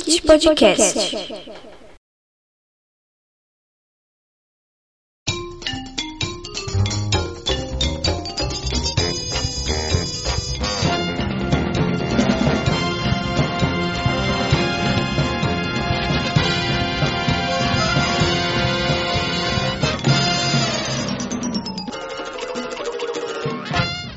[0.00, 0.98] Kit Podcast.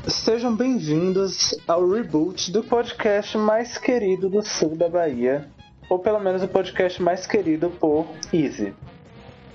[0.06, 5.48] Sejam bem-vindos ao reboot do podcast mais querido do sul da Bahia,
[5.92, 8.72] ou pelo menos o podcast mais querido por Easy.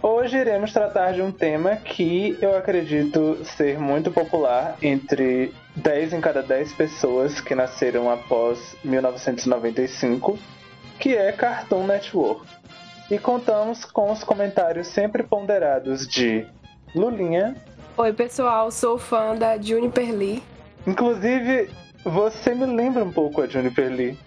[0.04, 6.22] Hoje iremos tratar de um tema que eu acredito ser muito popular entre 10 em
[6.22, 10.38] cada 10 pessoas que nasceram após 1995,
[11.00, 12.46] que é Cartoon Network.
[13.10, 16.46] E contamos com os comentários sempre ponderados de
[16.94, 17.56] Lulinha.
[17.98, 20.44] Oi, pessoal, sou fã da Juniper Lee.
[20.86, 21.72] Inclusive,
[22.04, 24.20] você me lembra um pouco a Juniper Lee.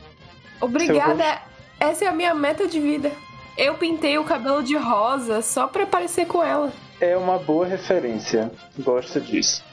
[0.61, 1.41] Obrigada,
[1.81, 3.11] essa é a minha meta de vida.
[3.57, 6.73] Eu pintei o cabelo de rosa só pra parecer com ela.
[7.01, 9.65] É uma boa referência, gosto disso.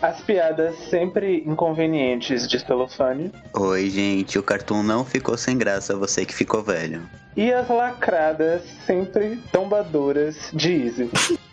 [0.00, 3.32] As piadas sempre inconvenientes de celofane.
[3.54, 7.08] Oi, gente, o cartoon não ficou sem graça, você que ficou velho.
[7.36, 11.10] E as lacradas sempre tombadoras de Easy.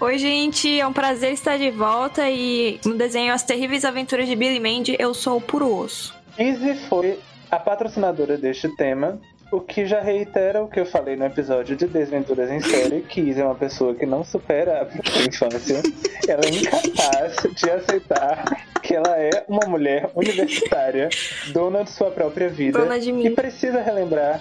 [0.00, 4.34] Oi, gente, é um prazer estar de volta e no desenho As Terríveis Aventuras de
[4.34, 6.12] Billy Mandy, eu sou o puro osso.
[6.36, 7.18] Easy foi
[7.52, 9.20] a patrocinadora deste tema,
[9.52, 13.20] o que já reitera o que eu falei no episódio de Desventuras em Série, que
[13.20, 15.82] Easy é uma pessoa que não supera a infância.
[16.26, 18.42] Ela é incapaz de aceitar
[18.82, 21.10] que ela é uma mulher universitária,
[21.52, 23.26] dona de sua própria vida, Dona de mim.
[23.26, 24.40] e precisa relembrar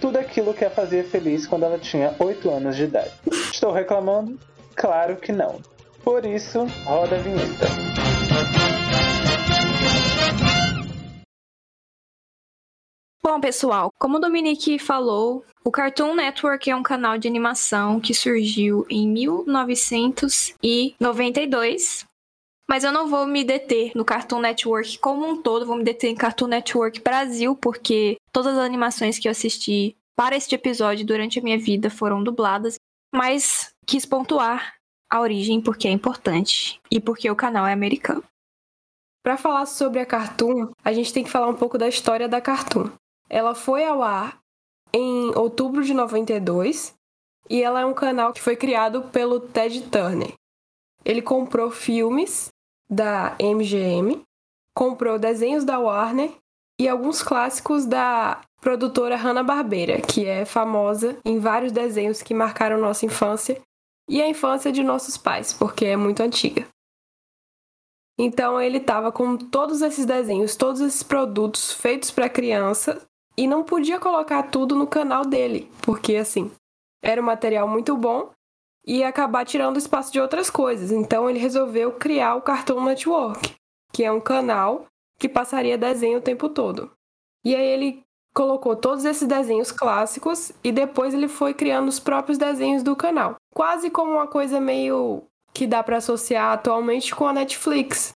[0.00, 3.12] tudo aquilo que a fazia feliz quando ela tinha 8 anos de idade.
[3.52, 4.36] Estou reclamando?
[4.74, 5.60] Claro que não.
[6.02, 8.19] Por isso, roda a vinheta.
[13.30, 18.12] Bom, pessoal, como o Dominique falou, o Cartoon Network é um canal de animação que
[18.12, 22.04] surgiu em 1992.
[22.68, 26.10] Mas eu não vou me deter no Cartoon Network como um todo, vou me deter
[26.10, 31.38] em Cartoon Network Brasil, porque todas as animações que eu assisti para este episódio durante
[31.38, 32.80] a minha vida foram dubladas.
[33.14, 34.74] Mas quis pontuar
[35.08, 38.24] a origem porque é importante e porque o canal é americano.
[39.22, 42.40] Pra falar sobre a Cartoon, a gente tem que falar um pouco da história da
[42.40, 42.90] Cartoon.
[43.30, 44.40] Ela foi ao ar
[44.92, 46.94] em outubro de 92
[47.48, 50.32] e ela é um canal que foi criado pelo Ted Turner.
[51.04, 52.48] Ele comprou filmes
[52.90, 54.20] da MGM,
[54.76, 56.32] comprou desenhos da Warner
[56.78, 63.06] e alguns clássicos da produtora Hanna-Barbera, que é famosa em vários desenhos que marcaram nossa
[63.06, 63.60] infância
[64.08, 66.66] e a infância de nossos pais, porque é muito antiga.
[68.18, 73.00] Então ele estava com todos esses desenhos, todos esses produtos feitos para criança
[73.36, 76.50] e não podia colocar tudo no canal dele, porque assim,
[77.02, 78.30] era um material muito bom
[78.86, 80.90] e ia acabar tirando espaço de outras coisas.
[80.90, 83.54] Então ele resolveu criar o Cartoon Network,
[83.92, 84.86] que é um canal
[85.18, 86.90] que passaria desenho o tempo todo.
[87.44, 88.02] E aí ele
[88.34, 93.36] colocou todos esses desenhos clássicos e depois ele foi criando os próprios desenhos do canal.
[93.54, 98.12] Quase como uma coisa meio que dá para associar atualmente com a Netflix,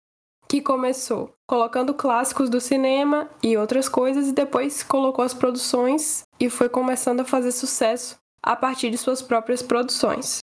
[0.50, 6.50] que começou colocando clássicos do cinema e outras coisas e depois colocou as produções e
[6.50, 10.38] foi começando a fazer sucesso a partir de suas próprias produções.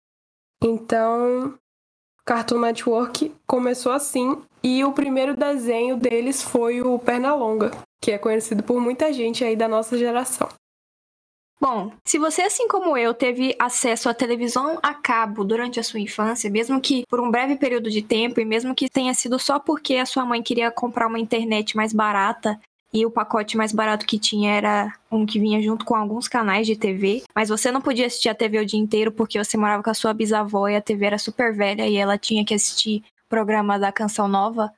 [0.64, 1.56] Então,
[2.24, 8.62] Cartoon Network começou assim e o primeiro desenho deles foi o Pernalonga, que é conhecido
[8.62, 10.48] por muita gente aí da nossa geração.
[11.60, 16.00] Bom, se você, assim como eu, teve acesso à televisão a cabo durante a sua
[16.00, 19.58] infância, mesmo que por um breve período de tempo, e mesmo que tenha sido só
[19.58, 22.60] porque a sua mãe queria comprar uma internet mais barata
[22.94, 26.68] e o pacote mais barato que tinha era um que vinha junto com alguns canais
[26.68, 29.82] de TV, mas você não podia assistir a TV o dia inteiro porque você morava
[29.82, 33.04] com a sua bisavó e a TV era super velha e ela tinha que assistir
[33.28, 34.72] programa da Canção Nova,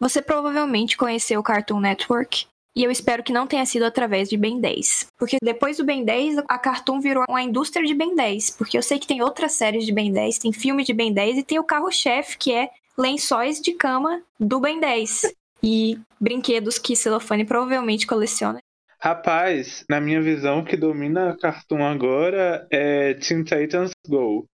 [0.00, 4.36] você provavelmente conheceu o Cartoon Network e eu espero que não tenha sido através de
[4.36, 5.06] Ben 10.
[5.16, 8.50] Porque depois do Ben 10, a Cartoon virou uma indústria de Ben 10.
[8.50, 11.38] Porque eu sei que tem outras séries de Ben 10, tem filme de Ben 10
[11.38, 15.34] e tem o carro-chefe, que é lençóis de cama do Ben 10.
[15.62, 18.58] E brinquedos que Celofane provavelmente coleciona.
[18.98, 24.46] Rapaz, na minha visão, o que domina a Cartoon agora é Teen Titans Go.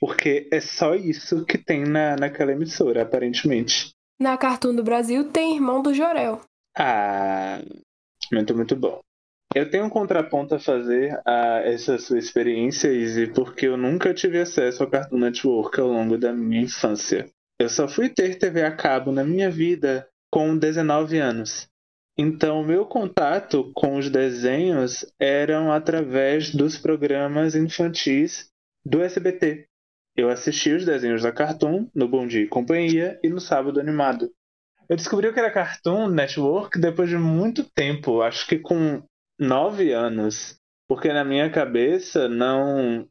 [0.00, 3.90] Porque é só isso que tem na, naquela emissora, aparentemente.
[4.18, 6.40] Na Cartoon do Brasil tem Irmão do Jorel.
[6.76, 7.60] Ah,
[8.32, 9.00] muito, muito bom.
[9.54, 14.38] Eu tenho um contraponto a fazer a essa sua experiência, Izzy, porque eu nunca tive
[14.38, 17.30] acesso ao Cartoon Network ao longo da minha infância.
[17.58, 21.66] Eu só fui ter TV a cabo na minha vida com 19 anos.
[22.16, 28.50] Então, meu contato com os desenhos eram através dos programas infantis
[28.84, 29.66] do SBT.
[30.16, 34.30] Eu assistia os desenhos da Cartoon no Bom Dia e Companhia e no Sábado Animado.
[34.88, 39.02] Eu descobri que era Cartoon Network depois de muito tempo, acho que com
[39.38, 40.56] nove anos,
[40.88, 43.06] porque na minha cabeça não,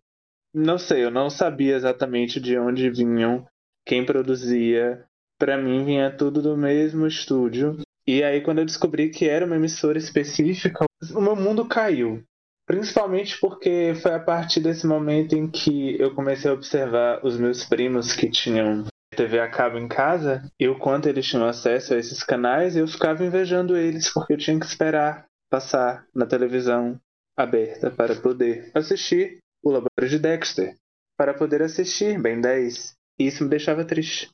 [0.52, 3.46] não sei, eu não sabia exatamente de onde vinham,
[3.86, 5.06] quem produzia.
[5.40, 7.78] Para mim vinha tudo do mesmo estúdio.
[8.08, 10.84] E aí quando eu descobri que era uma emissora específica,
[11.14, 12.24] o meu mundo caiu.
[12.66, 17.64] Principalmente porque foi a partir desse momento em que eu comecei a observar os meus
[17.64, 18.84] primos que tinham
[19.18, 22.88] TV a cabo em casa e o quanto eles tinham acesso a esses canais, eu
[22.88, 27.00] ficava invejando eles porque eu tinha que esperar passar na televisão
[27.36, 30.75] aberta para poder assistir o Laboratório de Dexter,
[31.18, 32.94] para poder assistir Ben 10.
[33.19, 34.30] E isso me deixava triste.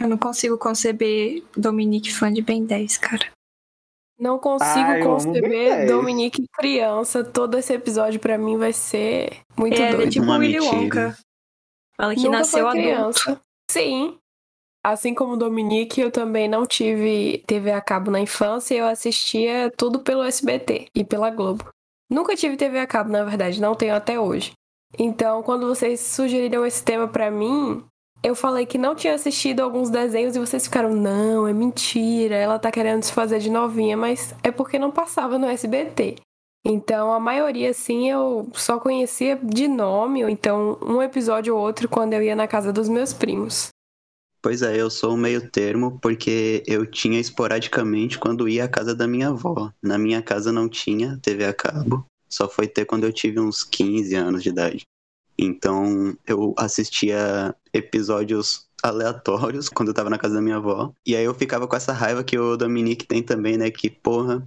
[0.00, 3.30] Eu não consigo conceber Dominique fã de Ben 10, cara.
[4.18, 5.90] Não consigo Ah, eu conceber Ben 10.
[5.90, 7.24] Dominique criança.
[7.24, 10.10] Todo esse episódio pra mim vai ser muito é, doido.
[10.10, 10.76] tipo Uma Willy mentira.
[10.76, 11.18] Wonka.
[11.96, 13.40] Fala que Nunca nasceu adulto.
[13.72, 14.18] Sim.
[14.84, 20.00] Assim como Dominique, eu também não tive TV a cabo na infância, eu assistia tudo
[20.00, 21.66] pelo SBT e pela Globo.
[22.10, 24.52] Nunca tive TV a cabo, na verdade, não tenho até hoje.
[24.98, 27.82] Então, quando vocês sugeriram esse tema pra mim,
[28.22, 32.58] eu falei que não tinha assistido alguns desenhos e vocês ficaram, não, é mentira, ela
[32.58, 36.16] tá querendo se fazer de novinha, mas é porque não passava no SBT.
[36.64, 41.88] Então, a maioria, sim, eu só conhecia de nome, ou então um episódio ou outro
[41.88, 43.68] quando eu ia na casa dos meus primos.
[44.40, 48.94] Pois é, eu sou um meio termo porque eu tinha esporadicamente quando ia à casa
[48.94, 49.72] da minha avó.
[49.80, 53.62] Na minha casa não tinha TV a cabo, só foi ter quando eu tive uns
[53.62, 54.82] 15 anos de idade.
[55.38, 60.92] Então eu assistia episódios aleatórios quando eu tava na casa da minha avó.
[61.06, 63.70] E aí eu ficava com essa raiva que o Dominique tem também, né?
[63.70, 64.44] Que, porra,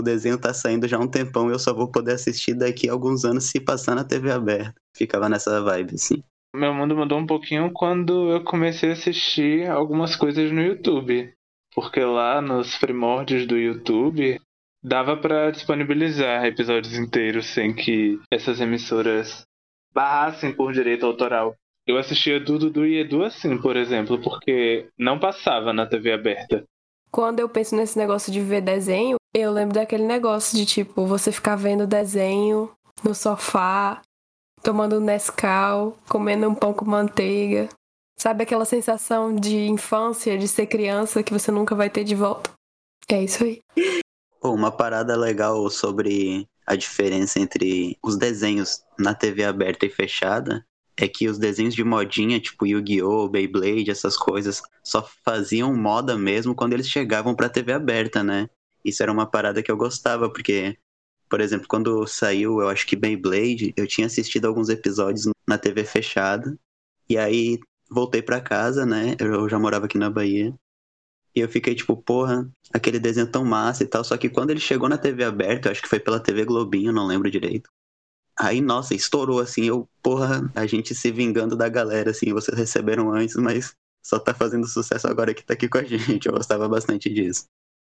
[0.00, 2.88] o desenho tá saindo já há um tempão e eu só vou poder assistir daqui
[2.88, 4.74] a alguns anos se passar na TV aberta.
[4.96, 6.22] Ficava nessa vibe, assim.
[6.54, 11.32] Meu mundo mudou um pouquinho quando eu comecei a assistir algumas coisas no YouTube.
[11.74, 14.40] Porque lá nos primórdios do YouTube
[14.82, 19.44] dava pra disponibilizar episódios inteiros sem que essas emissoras
[19.92, 21.54] barrassem por direito autoral.
[21.86, 26.64] Eu assistia Dudu e Edu assim, por exemplo, porque não passava na TV aberta.
[27.10, 31.30] Quando eu penso nesse negócio de ver desenho, eu lembro daquele negócio de tipo, você
[31.30, 32.70] ficar vendo desenho
[33.02, 34.00] no sofá,
[34.62, 37.68] tomando um Nescau, comendo um pão com manteiga.
[38.18, 42.50] Sabe aquela sensação de infância, de ser criança que você nunca vai ter de volta?
[43.08, 43.60] É isso aí.
[44.40, 50.64] Pô, uma parada legal sobre a diferença entre os desenhos na TV aberta e fechada
[50.96, 56.54] é que os desenhos de modinha, tipo Yu-Gi-Oh!, Beyblade, essas coisas, só faziam moda mesmo
[56.54, 58.48] quando eles chegavam pra TV aberta, né?
[58.84, 60.76] Isso era uma parada que eu gostava, porque,
[61.28, 65.84] por exemplo, quando saiu, eu acho que Beyblade, eu tinha assistido alguns episódios na TV
[65.84, 66.56] fechada,
[67.08, 67.58] e aí
[67.90, 69.14] voltei pra casa, né?
[69.18, 70.54] Eu já morava aqui na Bahia.
[71.34, 74.02] E eu fiquei tipo, porra, aquele desenho tão massa e tal.
[74.02, 76.92] Só que quando ele chegou na TV aberta, eu acho que foi pela TV Globinho,
[76.92, 77.70] não lembro direito.
[78.38, 79.64] Aí, nossa, estourou assim.
[79.64, 82.32] Eu, porra, a gente se vingando da galera, assim.
[82.32, 83.74] Vocês receberam antes, mas
[84.04, 86.26] só tá fazendo sucesso agora que tá aqui com a gente.
[86.26, 87.44] Eu gostava bastante disso.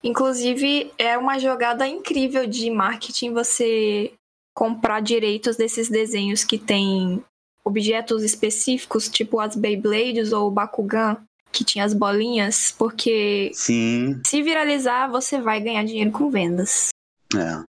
[0.05, 4.13] Inclusive, é uma jogada incrível de marketing você
[4.55, 7.25] comprar direitos desses desenhos que tem
[7.65, 11.17] objetos específicos, tipo as Beyblades ou o Bakugan,
[11.51, 16.91] que tinha as bolinhas, porque Sim, se viralizar, você vai ganhar dinheiro com vendas.
[17.35, 17.65] é.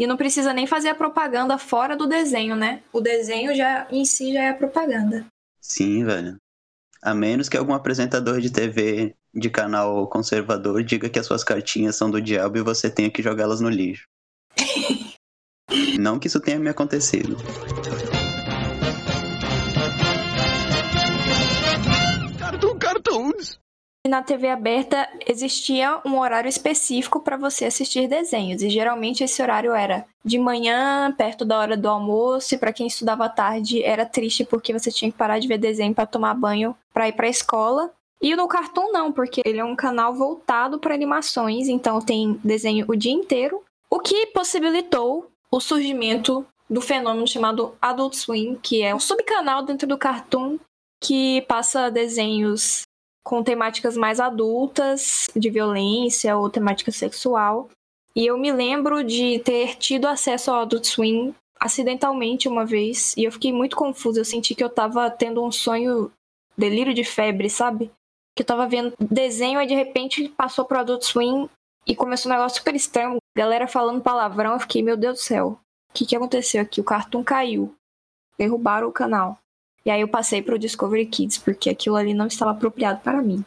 [0.00, 2.82] E não precisa nem fazer a propaganda fora do desenho, né?
[2.90, 5.26] O desenho já em si já é a propaganda.
[5.60, 6.38] Sim, velho.
[7.02, 11.96] A menos que algum apresentador de TV de canal conservador diga que as suas cartinhas
[11.96, 14.04] são do diabo e você tenha que jogá-las no lixo.
[16.00, 17.36] Não que isso tenha me acontecido.
[24.08, 29.72] Na TV aberta existia um horário específico para você assistir desenhos, e geralmente esse horário
[29.72, 34.06] era de manhã, perto da hora do almoço, e para quem estudava à tarde era
[34.06, 37.26] triste porque você tinha que parar de ver desenho para tomar banho para ir para
[37.26, 37.90] a escola.
[38.22, 42.84] E no Cartoon não, porque ele é um canal voltado para animações, então tem desenho
[42.88, 48.94] o dia inteiro, o que possibilitou o surgimento do fenômeno chamado Adult Swim, que é
[48.94, 50.58] um subcanal dentro do Cartoon
[51.02, 52.82] que passa desenhos
[53.30, 57.70] com temáticas mais adultas, de violência ou temática sexual.
[58.16, 63.22] E eu me lembro de ter tido acesso ao Adult Swim acidentalmente uma vez, e
[63.22, 64.18] eu fiquei muito confusa.
[64.18, 66.10] Eu senti que eu tava tendo um sonho,
[66.58, 67.88] delírio de febre, sabe?
[68.34, 71.48] Que eu tava vendo desenho e de repente passou pro Adult Swim
[71.86, 75.60] E começou um negócio super estranho, galera falando palavrão, eu fiquei, meu Deus do céu,
[75.88, 76.80] o que, que aconteceu aqui?
[76.80, 77.72] O Cartoon caiu.
[78.36, 79.38] Derrubaram o canal.
[79.84, 83.44] E aí eu passei pro Discovery Kids, porque aquilo ali não estava apropriado para mim.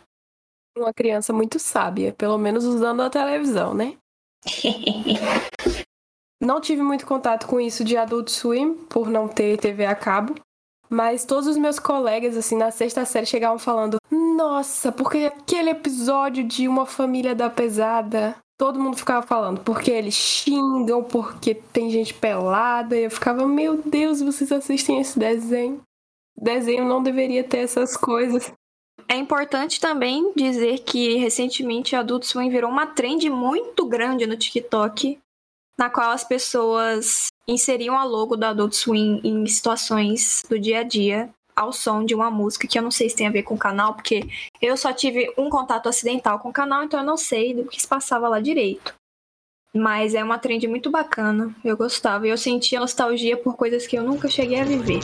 [0.77, 3.95] Uma criança muito sábia, pelo menos usando a televisão, né?
[6.41, 10.35] não tive muito contato com isso de Adult Swim, por não ter TV a cabo.
[10.89, 16.43] Mas todos os meus colegas, assim, na sexta série chegavam falando: Nossa, porque aquele episódio
[16.43, 18.35] de Uma Família da Pesada.
[18.55, 22.95] Todo mundo ficava falando, porque eles xingam, porque tem gente pelada.
[22.95, 25.81] E eu ficava: Meu Deus, vocês assistem esse desenho?
[26.37, 28.51] Desenho não deveria ter essas coisas.
[29.07, 35.19] É importante também dizer que recentemente Adult Swim virou uma trend muito grande no TikTok,
[35.77, 40.83] na qual as pessoas inseriam a logo da Adult Swim em situações do dia a
[40.83, 43.53] dia ao som de uma música que eu não sei se tem a ver com
[43.53, 44.27] o canal, porque
[44.61, 47.79] eu só tive um contato acidental com o canal, então eu não sei do que
[47.79, 48.95] se passava lá direito.
[49.73, 53.97] Mas é uma trend muito bacana, eu gostava e eu sentia nostalgia por coisas que
[53.97, 55.01] eu nunca cheguei a viver.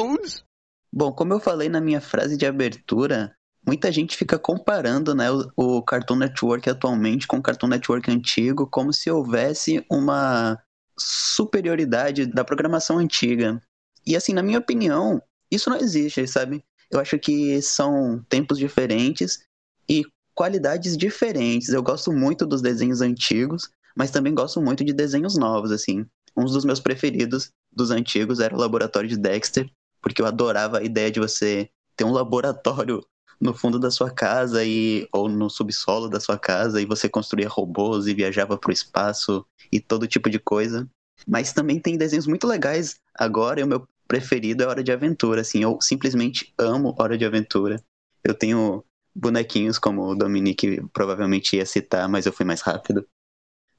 [0.00, 0.44] Cartoons!
[0.90, 5.50] Bom, como eu falei na minha frase de abertura, muita gente fica comparando né, o,
[5.56, 10.58] o, Cartoon Network atualmente com o Cartoon Network antigo, como se houvesse uma
[10.98, 13.60] superioridade da programação antiga.
[14.06, 16.64] E assim, na minha opinião, isso não existe, sabe?
[16.90, 19.44] Eu acho que são tempos diferentes
[19.88, 20.02] e
[20.34, 21.68] qualidades diferentes.
[21.68, 26.06] Eu gosto muito dos desenhos antigos, mas também gosto muito de desenhos novos, assim.
[26.34, 30.82] Um dos meus preferidos dos antigos era o Laboratório de Dexter, porque eu adorava a
[30.82, 33.04] ideia de você ter um laboratório
[33.40, 37.48] no fundo da sua casa e ou no subsolo da sua casa e você construía
[37.48, 40.88] robôs e viajava para o espaço e todo tipo de coisa.
[41.26, 45.40] Mas também tem desenhos muito legais agora e o meu preferido é Hora de Aventura,
[45.40, 47.82] assim, eu simplesmente amo Hora de Aventura.
[48.24, 53.06] Eu tenho bonequinhos como o Dominique provavelmente ia citar, mas eu fui mais rápido.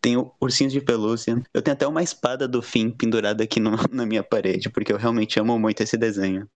[0.02, 1.42] Tenho ursinhos de pelúcia.
[1.54, 4.98] Eu tenho até uma espada do fim pendurada aqui no, na minha parede, porque eu
[4.98, 6.48] realmente amo muito esse desenho.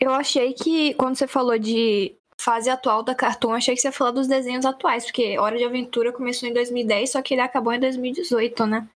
[0.00, 3.92] Eu achei que quando você falou de fase atual da Cartoon, achei que você ia
[3.92, 7.72] falar dos desenhos atuais, porque Hora de Aventura começou em 2010, só que ele acabou
[7.72, 8.88] em 2018, né?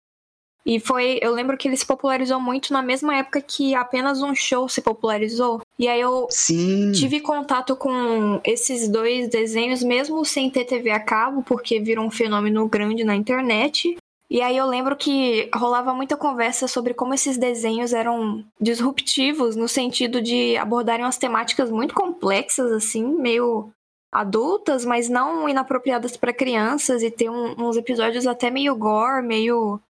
[0.65, 4.35] E foi, eu lembro que ele se popularizou muito na mesma época que apenas um
[4.35, 5.61] show se popularizou.
[5.77, 6.91] E aí eu Sim.
[6.91, 12.11] tive contato com esses dois desenhos mesmo sem ter TV a cabo, porque viram um
[12.11, 13.97] fenômeno grande na internet.
[14.29, 19.67] E aí eu lembro que rolava muita conversa sobre como esses desenhos eram disruptivos no
[19.67, 23.71] sentido de abordarem umas temáticas muito complexas, assim, meio
[24.09, 29.81] adultas, mas não inapropriadas para crianças, e ter um, uns episódios até meio gore, meio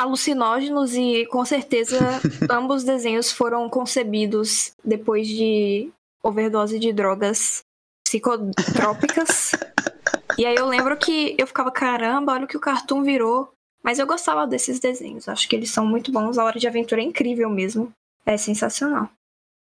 [0.00, 1.98] alucinógenos, e com certeza
[2.50, 5.90] ambos desenhos foram concebidos depois de
[6.22, 7.62] overdose de drogas
[8.04, 9.52] psicotrópicas.
[10.38, 13.52] e aí eu lembro que eu ficava, caramba, olha o que o cartoon virou.
[13.82, 16.36] Mas eu gostava desses desenhos, acho que eles são muito bons.
[16.36, 17.90] A Hora de Aventura é incrível mesmo.
[18.26, 19.08] É sensacional.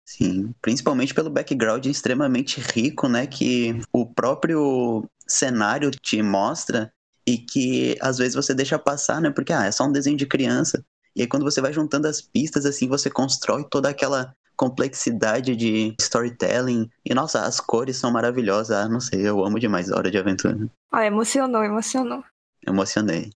[0.04, 3.26] Sim, principalmente pelo background extremamente rico, né?
[3.26, 6.92] Que o próprio cenário te mostra
[7.26, 9.30] e que às vezes você deixa passar, né?
[9.30, 10.82] Porque ah, é só um desenho de criança.
[11.14, 15.94] E aí quando você vai juntando as pistas, assim, você constrói toda aquela complexidade de
[16.00, 16.88] storytelling.
[17.04, 18.76] E nossa, as cores são maravilhosas.
[18.76, 20.56] Ah, não sei, eu amo demais a Hora de Aventura.
[20.92, 22.24] Ah, emocionou, emocionou.
[22.66, 23.30] Emocionei.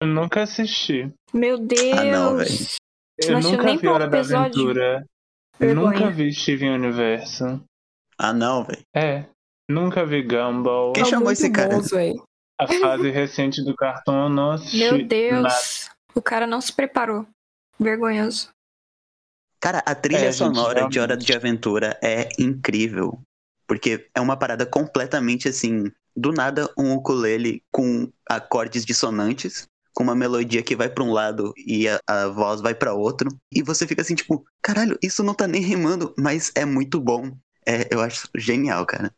[0.00, 1.12] Eu nunca assisti.
[1.32, 1.98] Meu Deus!
[1.98, 2.50] Ah, não, velho.
[3.18, 4.62] Eu assistiu nunca vi Hora da episódio?
[4.62, 5.06] Aventura.
[5.60, 6.00] Eu Vergonha.
[6.00, 7.62] nunca vi Steven Universo.
[8.18, 8.82] Ah, não, velho.
[8.94, 9.26] É.
[9.70, 10.92] Nunca vi Gumball.
[10.92, 11.80] Quem São chamou muito esse cara?
[11.80, 12.14] véi.
[12.58, 14.78] A fase recente do cartão eu não assisti.
[14.78, 15.42] Meu Deus!
[15.42, 15.92] nada.
[16.14, 17.26] O cara não se preparou.
[17.78, 18.50] Vergonhoso.
[19.60, 21.26] Cara, a trilha É, sonora de Hora realmente.
[21.26, 23.20] de Aventura é incrível.
[23.66, 25.90] Porque é uma parada completamente assim.
[26.14, 31.54] Do nada, um ukulele com acordes dissonantes, com uma melodia que vai pra um lado
[31.56, 33.30] e a, a voz vai pra outro.
[33.50, 37.32] E você fica assim, tipo, caralho, isso não tá nem rimando, mas é muito bom.
[37.66, 39.14] É, eu acho genial, cara.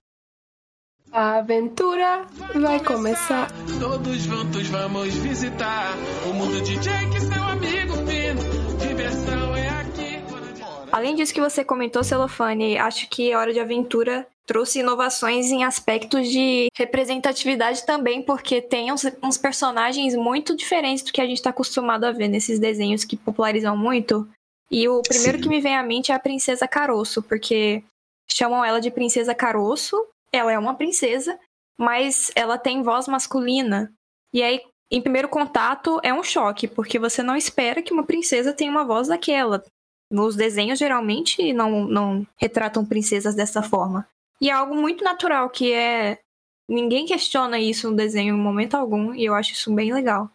[1.14, 3.49] A aventura vai começar.
[3.78, 5.94] Todos juntos vamos visitar
[6.28, 8.42] o mundo de Jake, seu amigo fino.
[8.78, 10.18] Diversão é aqui.
[10.90, 15.62] Além disso que você comentou, Celofane, acho que a Hora de Aventura trouxe inovações em
[15.62, 21.37] aspectos de representatividade também, porque tem uns, uns personagens muito diferentes do que a gente
[21.37, 24.28] está acostumado a ver nesses desenhos que popularizam muito.
[24.68, 25.44] E o primeiro Sim.
[25.44, 27.85] que me vem à mente é a Princesa Caroço, porque
[28.28, 29.97] chamam ela de Princesa Caroço,
[30.35, 31.38] ela é uma princesa,
[31.79, 33.93] mas ela tem voz masculina.
[34.33, 34.61] E aí,
[34.91, 38.85] em primeiro contato, é um choque, porque você não espera que uma princesa tenha uma
[38.85, 39.64] voz daquela.
[40.11, 44.07] Nos desenhos, geralmente, não, não retratam princesas dessa forma.
[44.41, 46.19] E é algo muito natural, que é.
[46.69, 50.31] Ninguém questiona isso no desenho em momento algum, e eu acho isso bem legal.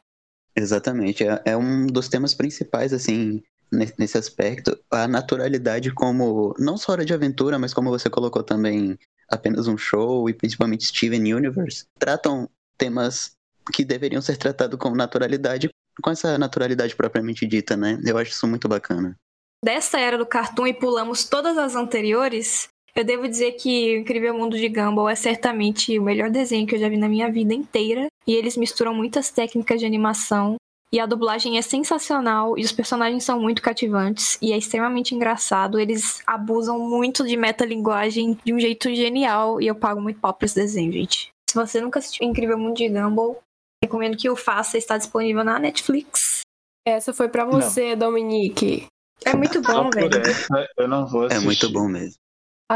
[0.56, 1.24] Exatamente.
[1.24, 3.42] É, é um dos temas principais, assim,
[3.72, 4.78] ne- nesse aspecto.
[4.92, 6.54] A naturalidade como.
[6.60, 8.98] Não só hora de aventura, mas como você colocou também
[9.30, 13.32] apenas um show e principalmente Steven Universe, tratam temas
[13.72, 15.70] que deveriam ser tratados com naturalidade,
[16.02, 18.00] com essa naturalidade propriamente dita, né?
[18.06, 19.16] Eu acho isso muito bacana.
[19.64, 24.34] Dessa era do cartoon e pulamos todas as anteriores, eu devo dizer que O Incrível
[24.34, 27.54] Mundo de Gumball é certamente o melhor desenho que eu já vi na minha vida
[27.54, 28.08] inteira.
[28.28, 30.56] E eles misturam muitas técnicas de animação.
[30.92, 35.80] E a dublagem é sensacional e os personagens são muito cativantes e é extremamente engraçado.
[35.80, 40.46] Eles abusam muito de metalinguagem de um jeito genial e eu pago muito pau pra
[40.46, 41.30] esse desenho, gente.
[41.48, 43.40] Se você nunca assistiu Incrível Mundo de Gumball,
[43.84, 46.42] recomendo que o faça, está disponível na Netflix.
[46.88, 48.88] Essa foi pra você, Dominique.
[49.24, 50.10] É muito bom, velho.
[50.22, 51.46] essa eu não vou É assistir.
[51.46, 52.16] muito bom mesmo.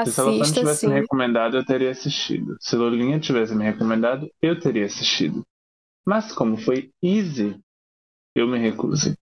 [0.03, 0.87] Se o Celofane Assista tivesse sim.
[0.87, 2.57] me recomendado, eu teria assistido.
[2.59, 5.41] Se Lolinha tivesse me recomendado, eu teria assistido.
[6.05, 7.59] Mas como foi easy,
[8.35, 9.13] eu me recuso.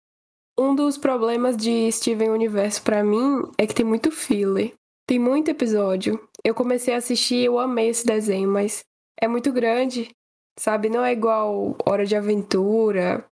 [0.57, 4.73] Um dos problemas de Steven Universo pra mim é que tem muito filler.
[5.07, 6.19] Tem muito episódio.
[6.43, 8.83] Eu comecei a assistir eu amei esse desenho, mas
[9.19, 10.09] é muito grande,
[10.57, 10.89] sabe?
[10.89, 13.25] Não é igual Hora de Aventura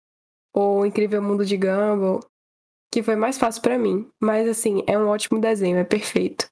[0.54, 2.20] ou Incrível Mundo de Gumball,
[2.92, 4.08] que foi mais fácil pra mim.
[4.20, 6.48] Mas assim, é um ótimo desenho, é perfeito.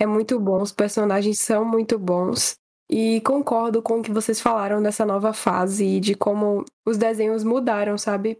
[0.00, 2.56] É muito bom, os personagens são muito bons.
[2.90, 7.42] E concordo com o que vocês falaram dessa nova fase e de como os desenhos
[7.42, 8.38] mudaram, sabe?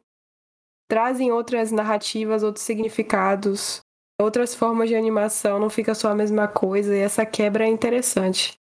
[0.88, 3.82] trazem outras narrativas, outros significados,
[4.20, 8.58] outras formas de animação, não fica só a mesma coisa, e essa quebra é interessante.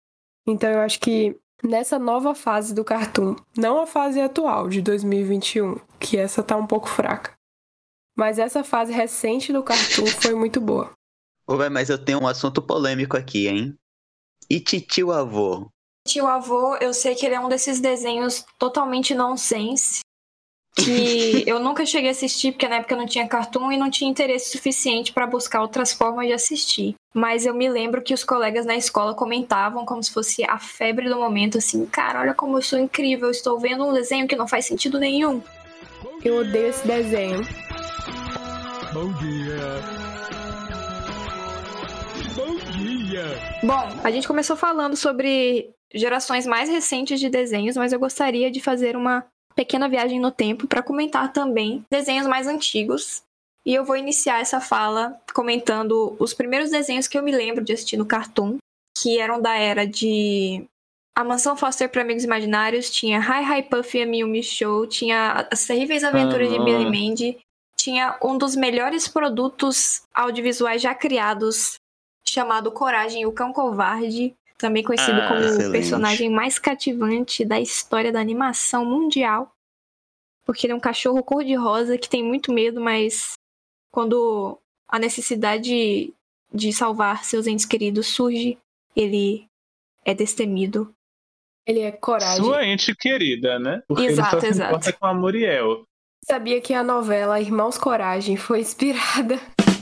[0.46, 5.80] Então eu acho que nessa nova fase do cartoon, não a fase atual de 2021,
[6.00, 7.34] que essa tá um pouco fraca,
[8.16, 10.92] mas essa fase recente do cartoon foi muito boa.
[11.50, 13.74] Véi, mas eu tenho um assunto polêmico aqui, hein?
[14.50, 15.70] E titio avô?
[16.08, 20.00] Tio Avô, eu sei que ele é um desses desenhos totalmente nonsense.
[20.74, 23.92] Que eu nunca cheguei a assistir, porque na época eu não tinha cartoon e não
[23.92, 26.96] tinha interesse suficiente para buscar outras formas de assistir.
[27.14, 31.10] Mas eu me lembro que os colegas na escola comentavam como se fosse a febre
[31.10, 34.48] do momento, assim, cara, olha como eu sou incrível, estou vendo um desenho que não
[34.48, 35.42] faz sentido nenhum.
[36.24, 37.42] Eu odeio esse desenho.
[38.94, 39.97] Bom dia.
[43.63, 48.60] Bom, a gente começou falando sobre gerações mais recentes de desenhos, mas eu gostaria de
[48.60, 49.25] fazer uma
[49.56, 53.23] pequena viagem no tempo para comentar também desenhos mais antigos.
[53.65, 57.73] E eu vou iniciar essa fala comentando os primeiros desenhos que eu me lembro de
[57.73, 58.58] assistir no Cartoon,
[58.97, 60.63] que eram da era de
[61.17, 65.47] A Mansão Foster para Amigos Imaginários, tinha Hi Hi Puffy e a Miyumi Show, tinha
[65.51, 66.63] As Terríveis Aventuras de Ah.
[66.63, 67.38] Billy Mandy,
[67.77, 71.75] tinha um dos melhores produtos audiovisuais já criados,
[72.30, 75.72] chamado Coragem, o Cão Covarde, também conhecido Ah, como o excelente.
[75.72, 79.52] personagem mais cativante da história da animação mundial.
[80.46, 83.34] Porque ele é um cachorro cor-de-rosa que tem muito medo, mas
[83.92, 86.13] quando a necessidade
[86.54, 88.58] de salvar seus entes queridos surge,
[88.96, 89.46] ele
[90.06, 90.94] é destemido.
[91.66, 92.44] Ele é coragem.
[92.44, 93.84] Sua ente querida, né?
[93.88, 94.70] Porque Exato, ele só se exato.
[94.76, 95.84] importa com a Muriel.
[96.26, 99.38] Sabia que a novela Irmãos Coragem foi inspirada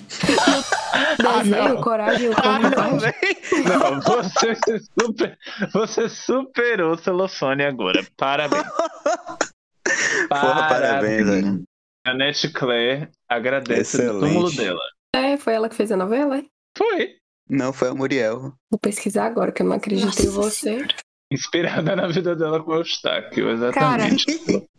[1.28, 1.82] Ah, desenho não.
[1.82, 2.98] Coragem, o Ah, não.
[3.64, 4.56] Não, você,
[5.00, 5.38] super,
[5.74, 8.06] você superou o celofane agora.
[8.16, 8.64] Parabéns.
[10.30, 11.64] Porra, parabéns, velho.
[12.06, 14.20] A Nete Claire agradece Excelente.
[14.34, 14.82] túmulo dela.
[15.16, 16.38] É, foi ela que fez a novela?
[16.38, 16.44] é?
[16.78, 17.16] Foi.
[17.50, 18.54] Não, foi a Muriel.
[18.72, 20.86] Vou pesquisar agora, que eu não acredito em Nossa você.
[21.32, 24.26] Inspirada na vida dela com Eustáquio, exatamente.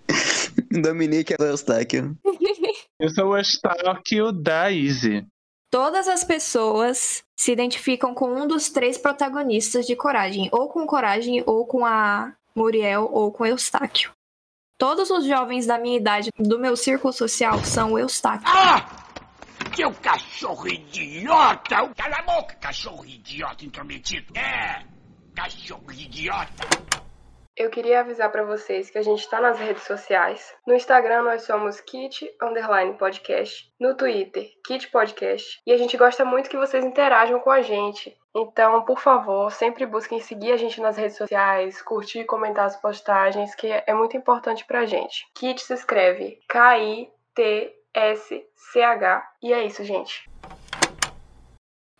[0.83, 2.17] Dominique é o Eustáquio.
[2.99, 5.27] Eu sou o Eustáquio da Easy.
[5.71, 11.43] Todas as pessoas se identificam com um dos três protagonistas de Coragem, ou com Coragem,
[11.45, 14.13] ou com a Muriel, ou com Eustáquio.
[14.79, 18.49] Todos os jovens da minha idade, do meu círculo social, são o Eustáquio.
[18.49, 18.87] Ah!
[19.75, 21.93] Seu cachorro idiota!
[21.95, 24.33] Cala a boca, cachorro idiota intrometido!
[24.35, 24.83] É!
[25.35, 26.67] Cachorro idiota!
[27.57, 30.55] Eu queria avisar pra vocês que a gente tá nas redes sociais.
[30.67, 33.73] No Instagram nós somos Kit Underline Podcast.
[33.81, 35.63] No Twitter, Kit Podcast.
[35.67, 38.15] E a gente gosta muito que vocês interajam com a gente.
[38.37, 42.77] Então, por favor, sempre busquem seguir a gente nas redes sociais, curtir e comentar as
[42.77, 45.27] postagens, que é muito importante pra gente.
[45.35, 47.09] Kit se escreve K-I-T-S-C-H.
[49.43, 50.29] E é isso, gente.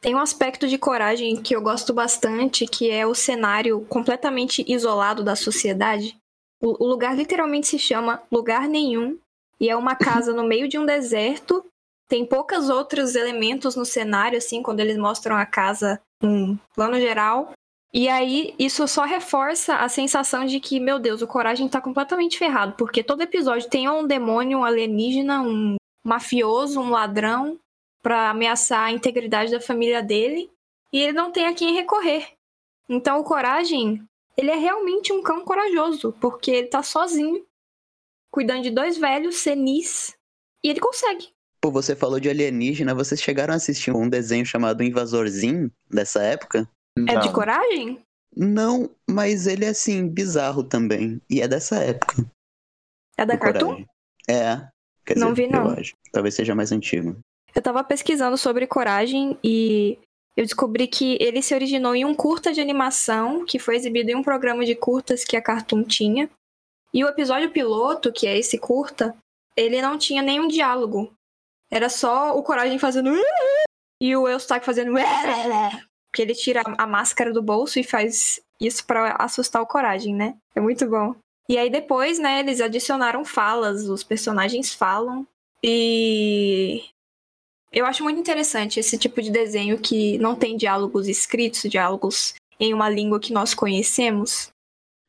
[0.07, 5.25] Tem um aspecto de coragem que eu gosto bastante, que é o cenário completamente isolado
[5.25, 6.17] da sociedade.
[6.63, 9.19] O, lugar literalmente se chama Lugar Nenhum
[9.59, 11.67] e é uma casa no meio de um deserto.
[12.09, 17.51] Tem poucos outros elementos no cenário, assim, quando eles mostram a casa num plano geral.
[17.93, 22.39] E aí, isso só reforça a sensação de que, meu Deus, o Coragem tá completamente
[22.39, 25.75] ferrado, porque todo episódio tem um demônio, um alienígena, um
[26.07, 27.59] mafioso, um ladrão,
[28.07, 30.49] para ameaçar a integridade da família dele,
[30.93, 32.35] e ele não tem a quem recorrer.
[32.89, 34.01] Então, o Coragem,
[34.37, 37.45] ele é realmente um cão corajoso, porque ele tá sozinho,
[38.31, 40.17] cuidando de dois velhos senis,
[40.63, 41.31] e ele consegue.
[41.61, 46.71] Pô, você falou de alienígena, vocês chegaram a assistir um desenho chamado Invasorzinho dessa época?
[47.09, 47.33] É de Não.
[47.33, 48.01] coragem?
[48.37, 51.21] Não, mas ele é assim, bizarro também.
[51.29, 52.25] E é dessa época.
[53.19, 53.67] É da Cartoon?
[53.67, 53.89] Coragem.
[54.31, 54.69] É.
[55.05, 55.65] Quer Não dizer, vi, não.
[55.73, 55.97] Eu acho.
[56.13, 57.19] Talvez seja mais antigo.
[57.57, 59.99] Eu tava pesquisando sobre coragem e
[60.37, 64.15] eu descobri que ele se originou em um curta de animação que foi exibido em
[64.15, 66.29] um programa de curtas que a Cartoon tinha.
[66.93, 69.17] E o episódio piloto, que é esse curta,
[69.57, 71.11] ele não tinha nenhum diálogo.
[71.71, 73.11] Era só o Coragem fazendo
[74.03, 74.93] e o Eustáquio fazendo
[76.15, 80.37] que ele tira a máscara do bolso e faz isso pra assustar o Coragem, né?
[80.55, 81.15] É muito bom.
[81.49, 85.27] E aí depois, né, eles adicionaram falas, os personagens falam
[85.63, 86.85] e
[87.73, 92.73] eu acho muito interessante esse tipo de desenho que não tem diálogos escritos, diálogos em
[92.73, 94.49] uma língua que nós conhecemos.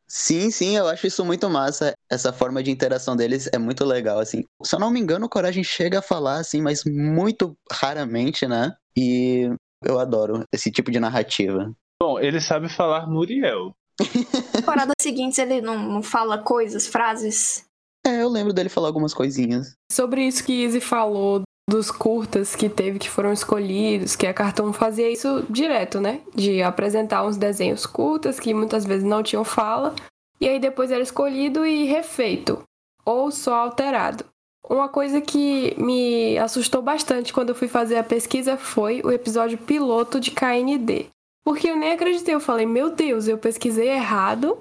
[0.07, 1.93] Sim, sim, eu acho isso muito massa.
[2.09, 4.45] Essa forma de interação deles é muito legal, assim.
[4.63, 8.75] Se eu não me engano, o Coragem chega a falar, assim, mas muito raramente, né?
[8.97, 9.49] E
[9.83, 11.73] eu adoro esse tipo de narrativa.
[12.01, 13.73] Bom, ele sabe falar Muriel.
[14.53, 17.65] Temporadas seguintes ele não, não fala coisas, frases.
[18.05, 19.73] É, eu lembro dele falar algumas coisinhas.
[19.91, 24.71] Sobre isso que Izzy falou dos curtas que teve que foram escolhidos, que a Cartoon
[24.71, 26.21] fazia isso direto, né?
[26.33, 29.93] De apresentar uns desenhos curtas que muitas vezes não tinham fala,
[30.39, 32.63] e aí depois era escolhido e refeito,
[33.05, 34.25] ou só alterado.
[34.69, 39.57] Uma coisa que me assustou bastante quando eu fui fazer a pesquisa foi o episódio
[39.57, 41.07] piloto de KND.
[41.43, 44.59] Porque eu nem acreditei, eu falei, meu Deus, eu pesquisei errado,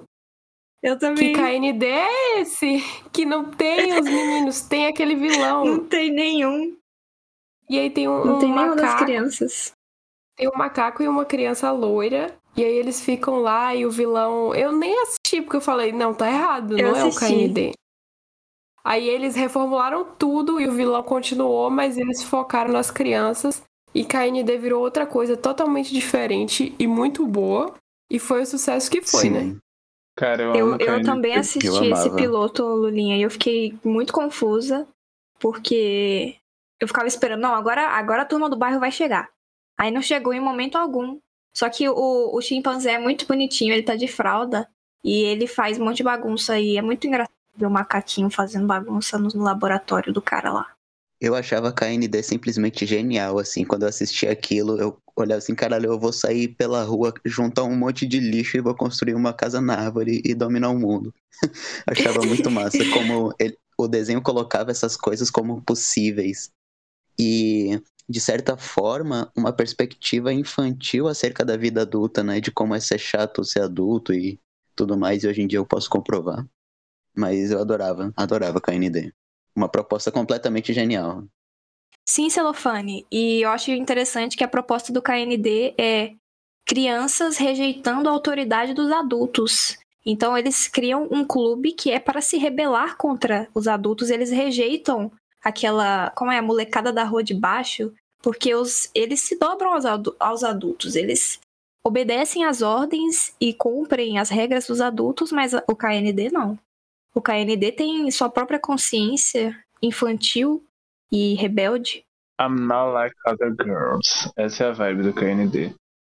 [0.81, 1.33] Eu que também.
[1.33, 2.81] KND é esse?
[3.11, 5.65] Que não tem os meninos, tem aquele vilão.
[5.65, 6.77] Não tem nenhum.
[7.69, 9.71] E aí tem um, Não um tem nenhuma das macaco, crianças.
[10.35, 12.33] tem um macaco e uma criança loira.
[12.55, 14.53] E aí eles ficam lá e o vilão.
[14.55, 17.33] Eu nem assisti, porque eu falei, não, tá errado, Eu não é o assisti.
[17.33, 17.71] KND.
[18.83, 23.61] Aí eles reformularam tudo e o vilão continuou, mas eles focaram nas crianças.
[23.93, 27.73] E KND virou outra coisa totalmente diferente e muito boa.
[28.09, 29.29] E foi o sucesso que foi, Sim.
[29.29, 29.55] né?
[30.17, 34.13] Cara, eu, Eu, amo eu também assisti Eu esse piloto, Lulinha, e eu fiquei muito
[34.13, 34.87] confusa,
[35.37, 36.35] porque
[36.79, 39.29] eu ficava esperando, não, agora, agora a turma do bairro vai chegar.
[39.77, 41.19] Aí não chegou em momento algum.
[41.53, 44.67] Só que o, o chimpanzé é muito bonitinho, ele tá de fralda,
[45.03, 48.67] e ele faz um monte de bagunça, e é muito engraçado ver o macaquinho fazendo
[48.67, 50.67] bagunça no laboratório do cara lá.
[51.19, 53.65] Eu achava a KND simplesmente genial, assim.
[53.65, 57.75] Quando eu assistia aquilo, eu olhava assim, caralho, eu vou sair pela rua, juntar um
[57.75, 61.11] monte de lixo e vou construir uma casa na árvore e dominar o mundo.
[61.87, 66.51] achava muito massa como ele- o desenho colocava essas coisas como possíveis.
[67.19, 72.39] E, de certa forma, uma perspectiva infantil acerca da vida adulta, né?
[72.39, 74.39] De como é ser chato ser adulto e
[74.75, 75.23] tudo mais.
[75.23, 76.45] E hoje em dia eu posso comprovar.
[77.15, 79.11] Mas eu adorava, adorava KND.
[79.55, 81.23] Uma proposta completamente genial.
[82.05, 83.05] Sim, Celofane.
[83.11, 86.13] E eu acho interessante que a proposta do KND é
[86.65, 89.77] crianças rejeitando a autoridade dos adultos.
[90.05, 94.09] Então eles criam um clube que é para se rebelar contra os adultos.
[94.09, 95.11] Eles rejeitam
[95.43, 99.85] aquela, como é, a molecada da rua de baixo, porque os, eles se dobram aos,
[100.19, 100.95] aos adultos.
[100.95, 101.39] Eles
[101.85, 106.57] obedecem às ordens e cumprem as regras dos adultos, mas o KND não.
[107.13, 110.63] O KND tem sua própria consciência infantil
[111.11, 112.03] e rebelde.
[112.39, 114.29] I'm not like other girls.
[114.37, 115.73] Essa é a vibe do KND.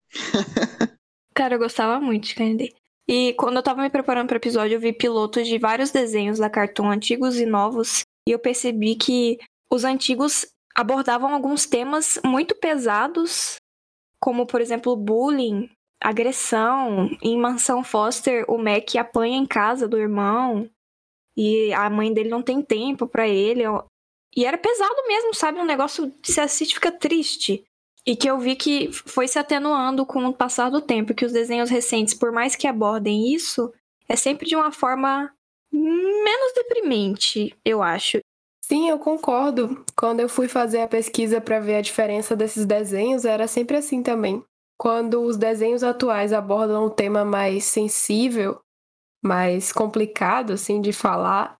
[1.33, 2.73] Cara, eu gostava muito de KND.
[3.07, 6.49] E quando eu tava me preparando pro episódio, eu vi pilotos de vários desenhos da
[6.49, 9.39] Cartoon, antigos e novos, e eu percebi que
[9.71, 13.55] os antigos abordavam alguns temas muito pesados,
[14.21, 15.67] como, por exemplo, bullying,
[15.99, 17.09] agressão.
[17.23, 20.69] Em Mansão Foster, o Mac apanha em casa do irmão,
[21.35, 23.63] e a mãe dele não tem tempo pra ele.
[24.37, 25.57] E era pesado mesmo, sabe?
[25.57, 27.63] Um negócio que se assiste fica triste.
[28.05, 31.31] E que eu vi que foi se atenuando com o passar do tempo, que os
[31.33, 33.73] desenhos recentes, por mais que abordem isso,
[34.07, 35.33] é sempre de uma forma
[35.71, 38.19] menos deprimente, eu acho.
[38.63, 39.83] Sim, eu concordo.
[39.97, 44.03] Quando eu fui fazer a pesquisa para ver a diferença desses desenhos, era sempre assim
[44.03, 44.43] também.
[44.77, 48.59] Quando os desenhos atuais abordam um tema mais sensível,
[49.23, 51.57] mais complicado, assim, de falar,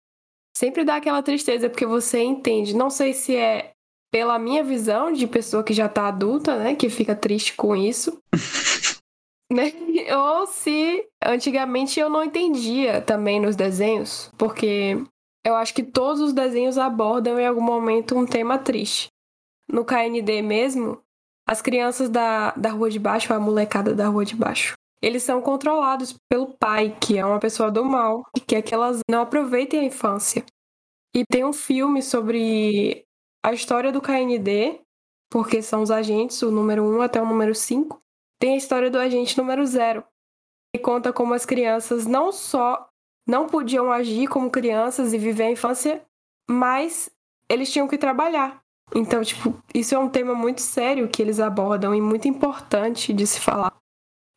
[0.55, 2.75] sempre dá aquela tristeza, porque você entende.
[2.75, 3.71] Não sei se é
[4.11, 8.21] pela minha visão de pessoa que já tá adulta, né, que fica triste com isso.
[9.51, 9.71] Né?
[10.15, 14.97] Ou se antigamente eu não entendia também nos desenhos, porque
[15.45, 19.09] eu acho que todos os desenhos abordam em algum momento um tema triste.
[19.67, 20.99] No KND mesmo,
[21.47, 25.41] as crianças da, da rua de baixo, a molecada da rua de baixo, eles são
[25.41, 29.79] controlados pelo pai, que é uma pessoa do mal, e quer que elas não aproveitem
[29.79, 30.43] a infância.
[31.15, 33.03] E tem um filme sobre
[33.43, 34.81] a história do KND,
[35.31, 37.99] porque são os agentes, o número 1 até o número 5.
[38.39, 40.03] Tem a história do agente número 0,
[40.73, 42.89] que conta como as crianças não só
[43.27, 46.03] não podiam agir como crianças e viver a infância,
[46.49, 47.11] mas
[47.47, 48.63] eles tinham que trabalhar.
[48.95, 53.27] Então, tipo, isso é um tema muito sério que eles abordam e muito importante de
[53.27, 53.75] se falar.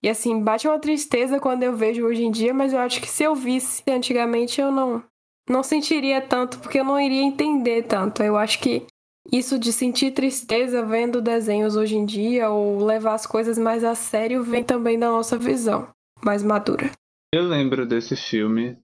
[0.03, 3.09] E assim, bate uma tristeza quando eu vejo hoje em dia, mas eu acho que
[3.09, 5.03] se eu visse antigamente eu não
[5.49, 8.23] não sentiria tanto, porque eu não iria entender tanto.
[8.23, 8.87] Eu acho que
[9.31, 13.95] isso de sentir tristeza vendo desenhos hoje em dia ou levar as coisas mais a
[13.95, 15.89] sério vem também da nossa visão
[16.25, 16.91] mais madura.
[17.35, 18.77] Eu lembro desse filme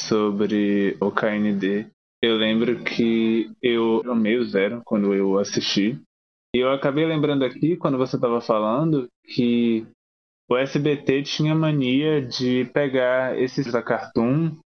[0.00, 1.86] sobre o KND.
[2.22, 6.00] Eu lembro que eu amei o Zero quando eu assisti.
[6.54, 9.86] E eu acabei lembrando aqui, quando você estava falando, que
[10.48, 14.56] o SBT tinha mania de pegar esses da Cartoon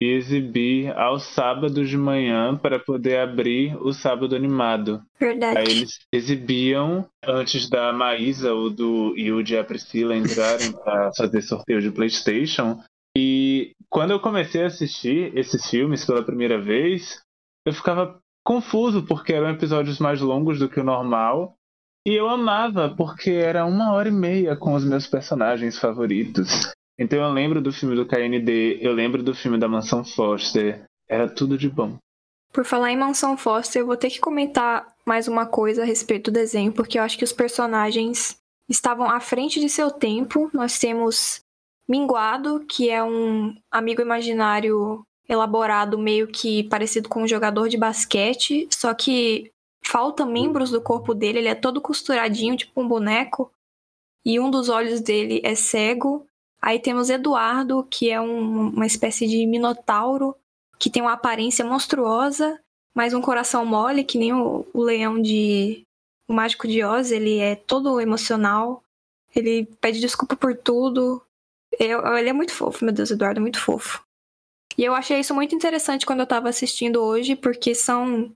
[0.00, 5.02] e exibir aos sábados de manhã para poder abrir o sábado animado.
[5.18, 5.58] Verdade.
[5.58, 11.42] Aí eles exibiam antes da Maísa o do Yudi e a Priscila entrarem para fazer
[11.42, 12.80] sorteio de PlayStation.
[13.16, 17.20] E quando eu comecei a assistir esses filmes pela primeira vez,
[17.66, 21.54] eu ficava confuso porque eram episódios mais longos do que o normal.
[22.06, 26.72] E eu amava porque era uma hora e meia com os meus personagens favoritos.
[26.98, 30.84] Então eu lembro do filme do KND, eu lembro do filme da Mansão Foster.
[31.08, 31.96] Era tudo de bom.
[32.52, 36.30] Por falar em Mansão Foster, eu vou ter que comentar mais uma coisa a respeito
[36.30, 38.36] do desenho, porque eu acho que os personagens
[38.68, 40.50] estavam à frente de seu tempo.
[40.52, 41.40] Nós temos
[41.88, 48.68] Minguado, que é um amigo imaginário elaborado meio que parecido com um jogador de basquete,
[48.70, 49.50] só que
[49.84, 53.50] falta membros do corpo dele, ele é todo costuradinho, tipo um boneco,
[54.24, 56.26] e um dos olhos dele é cego.
[56.60, 60.34] Aí temos Eduardo, que é um, uma espécie de minotauro,
[60.78, 62.58] que tem uma aparência monstruosa,
[62.94, 65.84] mas um coração mole, que nem o, o leão de
[66.28, 68.82] O Mágico de Oz, ele é todo emocional,
[69.34, 71.22] ele pede desculpa por tudo.
[71.78, 74.02] Eu, ele é muito fofo, meu Deus, Eduardo é muito fofo.
[74.76, 78.32] E eu achei isso muito interessante quando eu tava assistindo hoje, porque são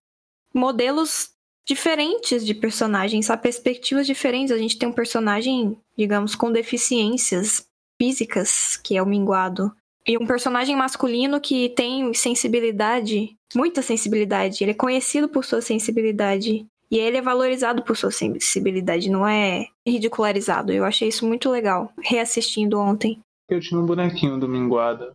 [0.54, 1.30] modelos
[1.66, 3.42] diferentes de personagens, sabe?
[3.42, 4.52] Perspectivas diferentes.
[4.52, 7.66] A gente tem um personagem, digamos, com deficiências
[8.02, 9.72] físicas, que é o minguado.
[10.04, 14.64] E um personagem masculino que tem sensibilidade, muita sensibilidade.
[14.64, 16.66] Ele é conhecido por sua sensibilidade.
[16.90, 20.72] E ele é valorizado por sua sensibilidade, não é ridicularizado.
[20.72, 23.20] Eu achei isso muito legal, reassistindo ontem.
[23.48, 25.12] Eu tinha um bonequinho do Minguado.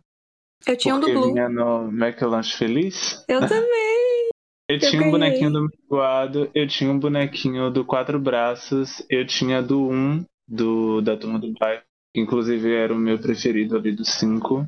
[0.66, 1.32] Eu tinha um do Blue.
[1.34, 3.22] vinha no McLanche Feliz.
[3.28, 4.30] Eu também.
[4.68, 5.10] Eu, Eu tinha um ganhei.
[5.12, 11.00] bonequinho do Minguado, eu tinha um bonequinho do Quatro Braços, eu tinha do Um, do,
[11.02, 11.87] da Turma do Bairro.
[12.18, 14.66] Inclusive era o meu preferido ali dos cinco.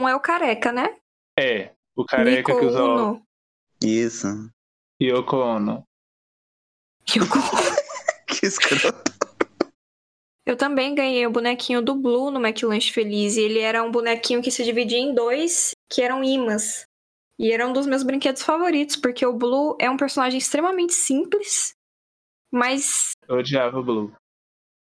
[0.00, 0.96] Um é o careca, né?
[1.38, 3.00] É, o careca Nico que usa óculos.
[3.00, 3.26] Uno.
[3.82, 4.26] Isso.
[5.02, 5.84] Yoko Ono.
[7.10, 7.38] Yoko
[8.28, 9.12] Que escroto.
[10.44, 13.36] Eu também ganhei o bonequinho do Blue no McLanche Feliz.
[13.36, 16.86] E ele era um bonequinho que se dividia em dois, que eram imãs.
[17.38, 21.74] E era um dos meus brinquedos favoritos, porque o Blue é um personagem extremamente simples,
[22.52, 23.12] mas.
[23.28, 24.12] Eu odiava o Blue.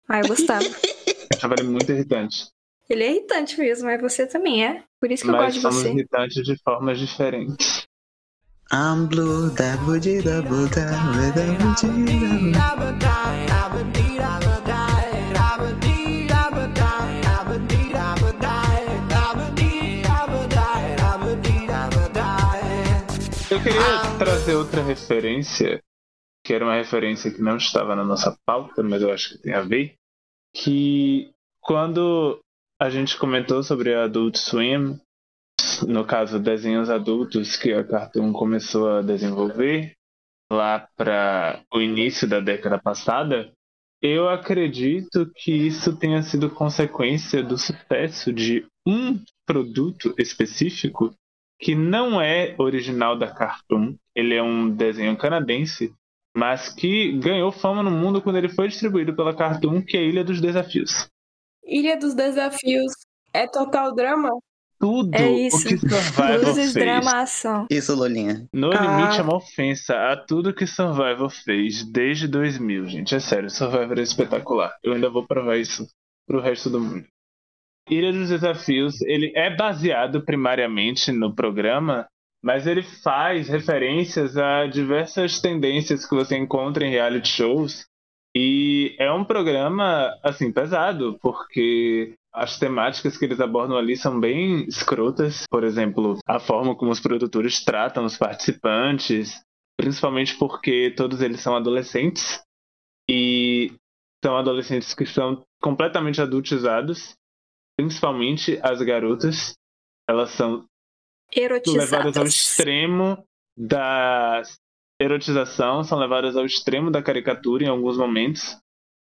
[0.08, 0.64] Ah, eu gostava.
[1.42, 2.48] Eu achava ele muito irritante.
[2.90, 4.84] ele é irritante mesmo, mas você também é.
[5.00, 5.90] Por isso que eu Mas gosto de somos você.
[5.90, 7.86] irritantes de formas diferentes.
[8.72, 13.12] I'm blue, da budi da buda, da budi da buda.
[23.50, 25.82] Eu queria trazer outra referência,
[26.44, 29.54] que era uma referência que não estava na nossa pauta, mas eu acho que tem
[29.54, 29.96] a ver,
[30.54, 32.40] que quando
[32.80, 35.00] a gente comentou sobre a Adult Swim,
[35.88, 39.94] no caso desenhos adultos que a Cartoon começou a desenvolver
[40.52, 43.52] lá para o início da década passada,
[44.02, 51.14] eu acredito que isso tenha sido consequência do sucesso de um produto específico
[51.60, 53.96] que não é original da Cartoon.
[54.16, 55.94] Ele é um desenho canadense,
[56.36, 60.24] mas que ganhou fama no mundo quando ele foi distribuído pela Cartoon, que é Ilha
[60.24, 61.08] dos Desafios.
[61.66, 62.92] Ilha dos Desafios
[63.34, 64.30] é total drama?
[64.80, 65.68] Tudo É o isso.
[65.68, 66.74] que Survival Luzes, fez.
[66.74, 67.68] drama, ação.
[67.70, 68.48] Isso, Lolinha.
[68.52, 68.82] No Ah.
[68.82, 73.14] limite é uma ofensa a tudo que Survivor fez desde 2000, gente.
[73.14, 74.74] É sério, Survivor é espetacular.
[74.84, 75.86] Eu ainda vou provar isso
[76.28, 77.06] pro resto do mundo.
[77.90, 82.08] Ilha dos Desafios, ele é baseado primariamente no programa,
[82.42, 87.86] mas ele faz referências a diversas tendências que você encontra em reality shows.
[88.36, 94.66] E é um programa, assim, pesado, porque as temáticas que eles abordam ali são bem
[94.66, 95.46] escrotas.
[95.50, 99.44] Por exemplo, a forma como os produtores tratam os participantes,
[99.78, 102.42] principalmente porque todos eles são adolescentes
[103.10, 103.74] e
[104.24, 107.14] são adolescentes que são completamente adultizados,
[107.78, 109.54] principalmente as garotas.
[110.08, 110.66] Elas são
[111.68, 113.24] levadas ao extremo
[113.58, 114.42] da
[115.00, 118.58] erotização, são levadas ao extremo da caricatura em alguns momentos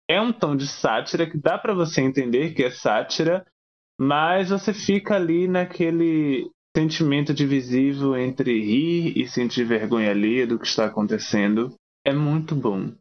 [0.09, 3.47] é um tom de sátira que dá para você entender que é sátira,
[4.01, 10.67] mas você fica ali naquele sentimento divisível entre rir e sentir vergonha ali do que
[10.67, 11.75] está acontecendo.
[12.07, 12.93] É muito bom.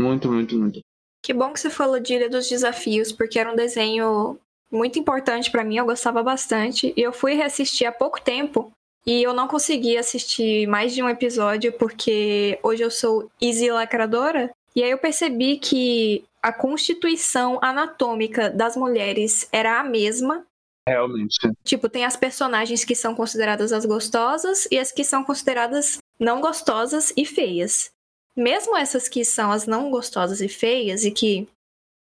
[0.00, 0.80] Muito, muito, muito.
[1.24, 4.38] Que bom que você falou de Ilha dos Desafios, porque era um desenho
[4.70, 6.92] muito importante para mim, eu gostava bastante.
[6.96, 8.72] E eu fui reassistir há pouco tempo
[9.06, 14.50] e eu não consegui assistir mais de um episódio porque hoje eu sou easy lacradora.
[14.74, 20.44] E aí eu percebi que a constituição anatômica das mulheres era a mesma.
[20.88, 21.38] Realmente.
[21.64, 26.40] Tipo, tem as personagens que são consideradas as gostosas e as que são consideradas não
[26.40, 27.90] gostosas e feias.
[28.36, 31.48] Mesmo essas que são as não gostosas e feias e que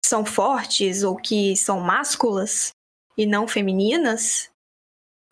[0.05, 2.71] são fortes ou que são másculas
[3.17, 4.49] e não femininas,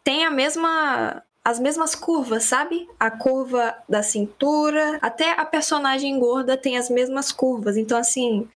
[0.04, 2.90] tem a mesma as mesmas curvas, sabe?
[3.00, 7.78] A curva da cintura, até a personagem gorda tem as mesmas curvas.
[7.78, 8.50] Então assim,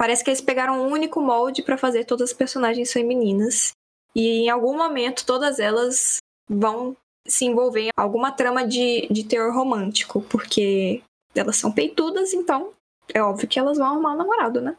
[0.00, 3.72] Parece que eles pegaram um único molde para fazer todas as personagens femininas.
[4.14, 6.16] E em algum momento todas elas
[6.48, 6.96] vão
[7.28, 11.02] se envolver em alguma trama de, de terror romântico, porque
[11.34, 12.72] elas são peitudas, então
[13.12, 14.74] é óbvio que elas vão arrumar um namorado, né?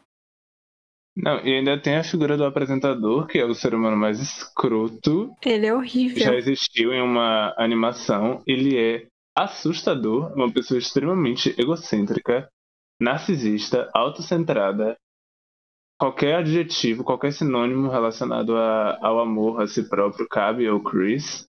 [1.14, 5.34] Não, e ainda tem a figura do apresentador, que é o ser humano mais escroto.
[5.44, 6.22] Ele é horrível.
[6.22, 8.42] Já existiu em uma animação.
[8.46, 12.48] Ele é assustador, uma pessoa extremamente egocêntrica,
[13.00, 14.96] narcisista, autocentrada,
[15.98, 21.46] qualquer adjetivo, qualquer sinônimo relacionado a, ao amor a si próprio cabe ao Chris.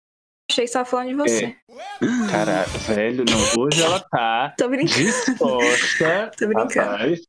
[0.51, 1.45] Achei que você falando de você.
[1.45, 2.31] É.
[2.31, 3.63] Cara, velho, não.
[3.63, 5.05] Hoje ela tá Tô brincando.
[5.05, 6.31] disposta.
[6.37, 6.91] Tô brincando.
[6.91, 7.21] Rapaz.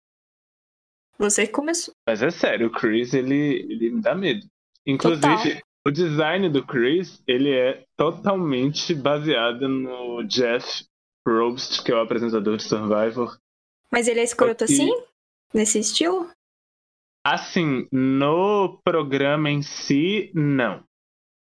[1.22, 1.94] Você que começou.
[2.08, 4.46] Mas é sério, o Chris, ele, ele me dá medo.
[4.86, 5.62] Inclusive, Total.
[5.88, 10.84] o design do Chris, ele é totalmente baseado no Jeff
[11.24, 13.38] Probst, que é o apresentador de Survivor.
[13.92, 14.90] Mas ele é escroto Aqui- assim?
[15.54, 16.28] Nesse estilo?
[17.24, 20.84] Assim, no programa em si, não.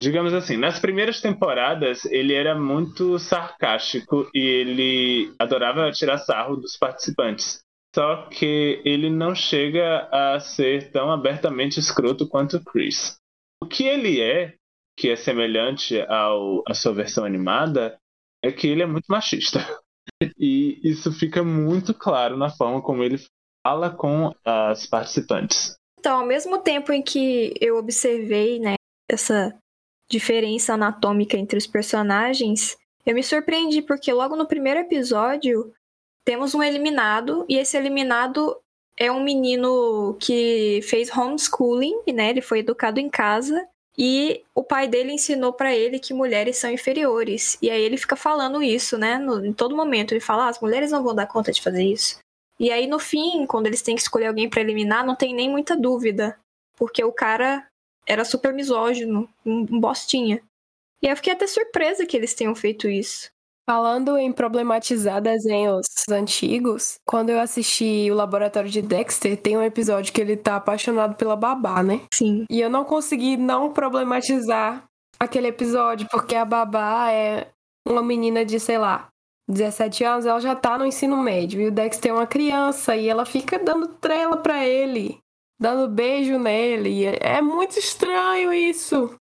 [0.02, 6.76] Digamos assim, nas primeiras temporadas ele era muito sarcástico e ele adorava tirar sarro dos
[6.76, 7.60] participantes.
[7.98, 13.16] Só que ele não chega a ser tão abertamente escroto quanto Chris.
[13.60, 14.54] O que ele é,
[14.96, 17.98] que é semelhante ao, à sua versão animada,
[18.40, 19.58] é que ele é muito machista.
[20.36, 23.18] E isso fica muito claro na forma como ele
[23.64, 25.76] fala com as participantes.
[26.00, 28.74] Então, ao mesmo tempo em que eu observei, né,
[29.08, 29.56] essa
[30.10, 35.72] diferença anatômica entre os personagens, eu me surpreendi porque logo no primeiro episódio
[36.24, 38.56] temos um eliminado e esse eliminado
[38.96, 42.30] é um menino que fez homeschooling, né?
[42.30, 46.70] Ele foi educado em casa e o pai dele ensinou pra ele que mulheres são
[46.70, 47.56] inferiores.
[47.62, 49.18] E aí ele fica falando isso, né?
[49.18, 51.84] no- em todo momento ele fala: ah, as mulheres não vão dar conta de fazer
[51.84, 52.18] isso.
[52.60, 55.48] E aí, no fim, quando eles têm que escolher alguém pra eliminar, não tem nem
[55.48, 56.36] muita dúvida.
[56.76, 57.64] Porque o cara
[58.04, 60.42] era super misógino, um bostinha.
[61.00, 63.30] E eu fiquei até surpresa que eles tenham feito isso.
[63.68, 70.10] Falando em problematizar desenhos antigos, quando eu assisti o Laboratório de Dexter, tem um episódio
[70.10, 72.00] que ele tá apaixonado pela babá, né?
[72.14, 72.46] Sim.
[72.48, 74.84] E eu não consegui não problematizar
[75.20, 77.48] aquele episódio, porque a babá é
[77.86, 79.08] uma menina de, sei lá,
[79.46, 81.60] 17 anos, ela já tá no ensino médio.
[81.60, 85.18] E o Dexter é uma criança e ela fica dando trela pra ele,
[85.60, 86.88] dando beijo nele.
[86.88, 89.14] E é é muito estranho isso.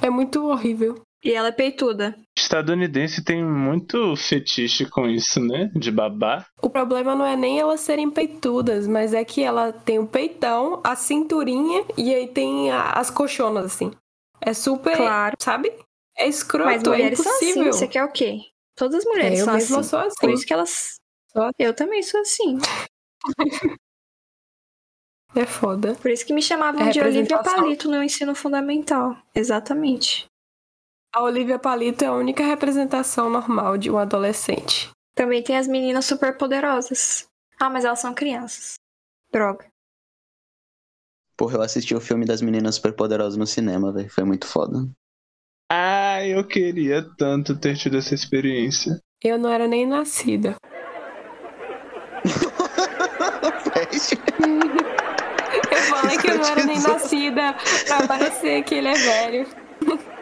[0.00, 1.02] É muito horrível.
[1.24, 2.14] E ela é peituda.
[2.36, 5.70] Estadunidense tem muito fetiche com isso, né?
[5.74, 6.44] De babá.
[6.60, 10.80] O problema não é nem elas serem peitudas, mas é que ela tem o peitão,
[10.84, 13.90] a cinturinha e aí tem a- as coxonas, assim.
[14.40, 15.34] É super, Claro.
[15.40, 15.68] sabe?
[16.16, 17.46] É Mas escroto, é mulheres são assim.
[17.50, 17.72] impossível.
[17.72, 18.40] Você quer o quê?
[18.76, 19.88] Todas as mulheres eu são mesma assim.
[19.88, 20.16] sou assim.
[20.20, 20.96] Por isso que elas.
[21.32, 22.58] Só- Eu também sou assim.
[25.36, 25.94] É foda.
[25.96, 27.38] Por isso que me chamavam É de Olivia.
[27.42, 29.16] Palito no ensino fundamental.
[29.34, 30.26] Exatamente.
[31.14, 34.90] A Olivia Palito é a única representação normal de um adolescente.
[35.14, 37.28] Também tem as meninas super poderosas.
[37.56, 38.74] Ah, mas elas são crianças.
[39.30, 39.64] Droga.
[41.36, 44.10] Porra, eu assisti o filme das meninas superpoderosas no cinema, velho.
[44.10, 44.88] Foi muito foda.
[45.70, 48.98] Ah, eu queria tanto ter tido essa experiência.
[49.22, 50.56] Eu não era nem nascida.
[55.70, 57.54] Eu falei que eu não era nem nascida
[57.86, 59.46] pra parecer que ele é velho.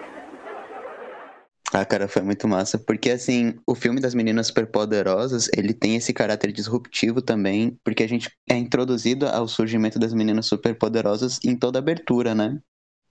[1.74, 2.78] Ah, cara, foi muito massa.
[2.78, 8.08] Porque, assim, o filme das meninas superpoderosas, ele tem esse caráter disruptivo também, porque a
[8.08, 12.60] gente é introduzido ao surgimento das meninas superpoderosas em toda abertura, né?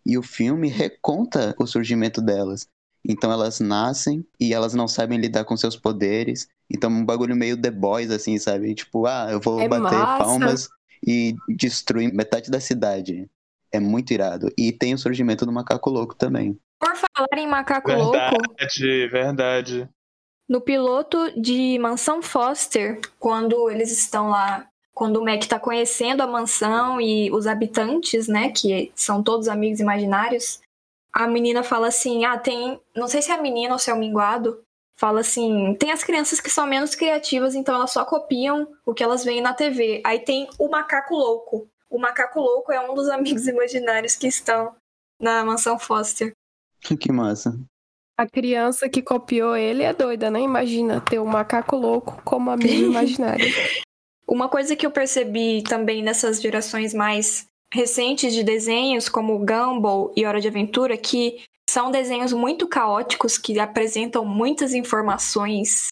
[0.05, 2.67] E o filme reconta o surgimento delas.
[3.03, 6.47] Então elas nascem e elas não sabem lidar com seus poderes.
[6.69, 8.75] Então um bagulho meio The Boys, assim, sabe?
[8.75, 10.17] Tipo, ah, eu vou É bater massa.
[10.23, 10.69] palmas
[11.05, 13.29] e destruir metade da cidade.
[13.71, 14.51] É muito irado.
[14.57, 16.59] E tem o surgimento do macaco louco também.
[16.81, 19.89] Por falar em macaco louco, Verdade, verdade.
[20.49, 26.27] no piloto de Mansão Foster, quando eles estão lá, quando o Mac tá conhecendo a
[26.27, 30.59] mansão e os habitantes, né, que são todos amigos imaginários,
[31.13, 33.93] a menina fala assim: "Ah, tem, não sei se é a menina ou se é
[33.93, 34.61] o minguado,
[34.99, 39.03] fala assim: "Tem as crianças que são menos criativas, então elas só copiam o que
[39.03, 40.01] elas veem na TV".
[40.03, 41.67] Aí tem o macaco louco.
[41.89, 43.07] O macaco louco é um dos
[43.37, 44.75] amigos imaginários que estão
[45.19, 46.33] na Mansão Foster.
[46.99, 47.57] Que massa.
[48.17, 50.41] A criança que copiou ele é doida, né?
[50.41, 53.45] Imagina ter um macaco louco como amigo imaginário.
[54.27, 60.25] Uma coisa que eu percebi também nessas gerações mais recentes de desenhos, como Gumball e
[60.25, 65.87] Hora de Aventura, que são desenhos muito caóticos, que apresentam muitas informações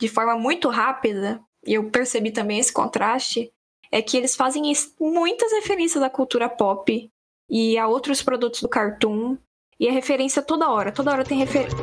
[0.00, 3.50] de forma muito rápida, e eu percebi também esse contraste,
[3.90, 7.10] é que eles fazem muitas referências à cultura pop
[7.50, 9.36] e a outros produtos do cartoon,
[9.78, 11.76] e é referência toda hora, toda hora tem referência.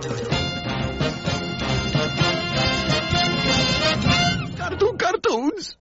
[4.57, 5.77] Cartoon Cartoons!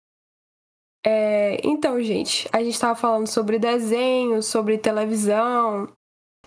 [1.06, 5.88] É, então, gente, a gente estava falando sobre desenhos, sobre televisão.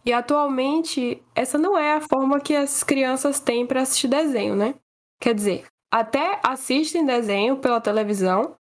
[0.04, 4.74] E atualmente, essa não é a forma que as crianças têm para assistir desenho, né?
[5.20, 8.56] Quer dizer, até assistem desenho pela televisão,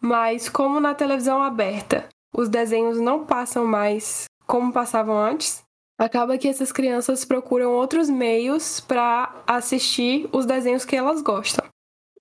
[0.00, 5.62] mas como na televisão aberta os desenhos não passam mais como passavam antes,
[5.98, 11.66] acaba que essas crianças procuram outros meios para assistir os desenhos que elas gostam.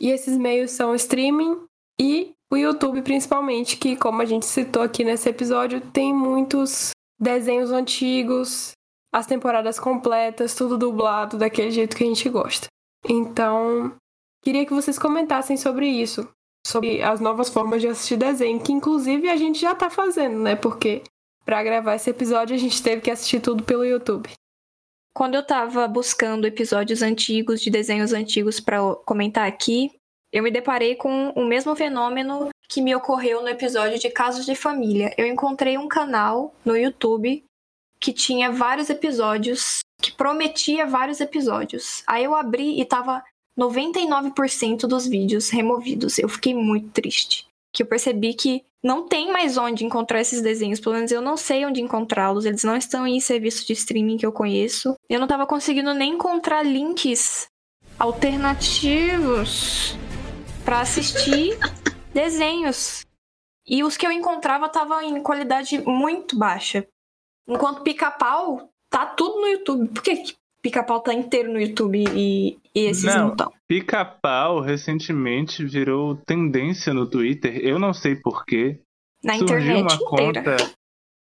[0.02, 1.62] E esses meios são o streaming
[2.00, 7.72] e o YouTube principalmente, que como a gente citou aqui nesse episódio, tem muitos desenhos
[7.72, 8.72] antigos,
[9.14, 12.68] as temporadas completas, tudo dublado daquele jeito que a gente gosta.
[13.08, 13.96] Então,
[14.44, 16.28] queria que vocês comentassem sobre isso,
[16.66, 20.56] sobre as novas formas de assistir desenho, que inclusive a gente já tá fazendo, né?
[20.56, 21.04] Porque
[21.48, 24.30] para gravar esse episódio a gente teve que assistir tudo pelo YouTube.
[25.16, 29.90] Quando eu tava buscando episódios antigos de desenhos antigos eu comentar aqui,
[30.30, 34.56] eu me deparei com o mesmo fenômeno que me ocorreu no episódio de Casos de
[34.56, 35.16] Família.
[35.18, 37.42] Eu encontrei um canal no YouTube
[37.98, 42.04] que tinha vários episódios, que prometia vários episódios.
[42.06, 43.24] Aí eu abri e tava
[43.58, 46.20] 99% dos vídeos removidos.
[46.20, 47.47] Eu fiquei muito triste.
[47.78, 50.80] Que eu percebi que não tem mais onde encontrar esses desenhos.
[50.80, 52.44] Pelo menos eu não sei onde encontrá-los.
[52.44, 54.96] Eles não estão em serviço de streaming que eu conheço.
[55.08, 57.48] Eu não tava conseguindo nem encontrar links
[58.00, 59.96] alternativos
[60.66, 61.56] para assistir
[62.12, 63.06] desenhos.
[63.68, 66.84] E os que eu encontrava estavam em qualidade muito baixa.
[67.48, 69.90] Enquanto pica-pau tá tudo no YouTube.
[69.90, 73.26] Por que pica-pau tá inteiro no YouTube e, e esses Não.
[73.26, 73.54] não estão?
[73.68, 77.58] Pica-pau recentemente virou tendência no Twitter.
[77.64, 78.80] Eu não sei porquê.
[79.24, 80.44] Na Surgiu internet uma inteira.
[80.44, 80.78] conta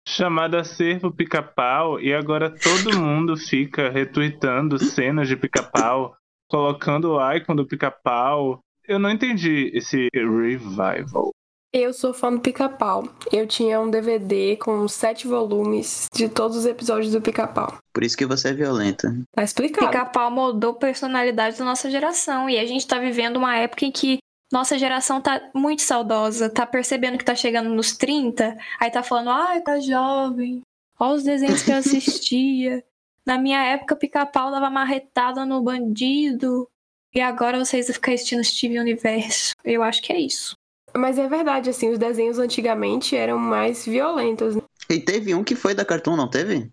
[0.06, 6.14] chamada Acervo Pica-Pau e agora todo mundo fica retweetando cenas de pica-pau,
[6.48, 8.60] colocando o icon do pica-pau.
[8.86, 11.30] Eu não entendi esse revival.
[11.74, 13.04] Eu sou fã do Pica-Pau.
[13.32, 17.78] Eu tinha um DVD com sete volumes de todos os episódios do Pica-Pau.
[17.94, 19.08] Por isso que você é violenta.
[19.34, 19.86] Tá explicado.
[19.86, 22.50] Pica-pau moldou personalidade da nossa geração.
[22.50, 24.18] E a gente tá vivendo uma época em que
[24.52, 29.30] nossa geração tá muito saudosa, tá percebendo que tá chegando nos 30, aí tá falando,
[29.30, 30.60] ai, tá jovem,
[31.00, 32.84] olha os desenhos que eu assistia.
[33.26, 36.68] Na minha época, pica-pau dava marretada no bandido.
[37.14, 39.54] E agora vocês vão ficar assistindo Steven Universo.
[39.64, 40.54] Eu acho que é isso.
[40.96, 44.56] Mas é verdade, assim, os desenhos antigamente eram mais violentos.
[44.56, 44.62] né?
[44.90, 46.70] E teve um que foi da Cartoon, não teve?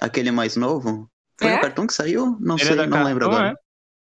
[0.00, 1.08] Aquele mais novo?
[1.38, 1.54] Foi É?
[1.54, 2.36] da Cartoon que saiu?
[2.40, 3.58] Não Ele é sei, da não lembro Cartoon, agora.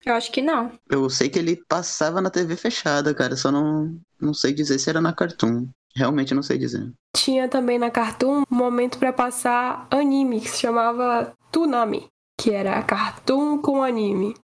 [0.06, 0.72] Eu acho que não.
[0.90, 3.36] Eu sei que ele passava na TV fechada, cara.
[3.36, 5.68] Só não, não sei dizer se era na Cartoon.
[5.96, 6.92] Realmente não sei dizer.
[7.16, 12.08] Tinha também na Cartoon um momento pra passar anime, que se chamava Toonami,
[12.40, 14.36] que era Cartoon com anime.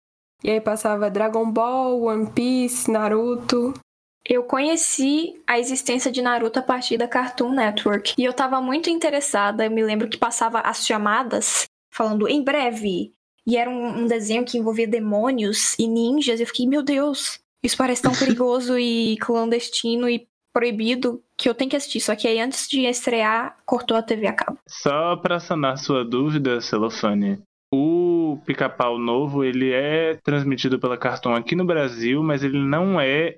[0.42, 3.72] E aí passava Dragon Ball, One Piece, Naruto.
[4.26, 8.14] Eu conheci a existência de Naruto a partir da Cartoon Network.
[8.16, 9.66] E eu tava muito interessada.
[9.66, 13.12] Eu me lembro que passava as chamadas falando em breve.
[13.46, 16.40] E era um, um desenho que envolvia demônios e ninjas.
[16.40, 21.68] Eu fiquei, meu Deus, isso parece tão perigoso e clandestino e proibido que eu tenho
[21.68, 22.00] que assistir.
[22.00, 24.58] Só que aí antes de estrear, cortou a TV a cabo.
[24.66, 27.42] Só pra sanar sua dúvida, Celofane,
[27.74, 33.36] o Pica-Pau Novo, ele é transmitido pela Cartoon aqui no Brasil, mas ele não é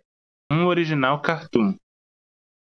[0.51, 1.74] um original Cartoon.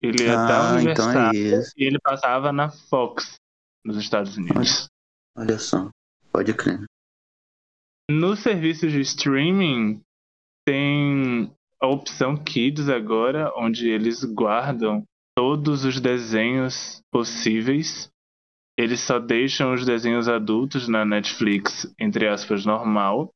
[0.02, 1.72] Ele é Ah, da então Universal é isso.
[1.76, 3.36] e ele passava na Fox,
[3.84, 4.86] nos Estados Unidos.
[5.36, 5.88] Olha só,
[6.30, 6.84] pode crer.
[8.10, 10.00] Nos serviços de streaming,
[10.66, 15.04] tem a opção Kids agora, onde eles guardam
[15.34, 18.10] todos os desenhos possíveis.
[18.78, 23.30] Eles só deixam os desenhos adultos na Netflix, entre aspas, normal.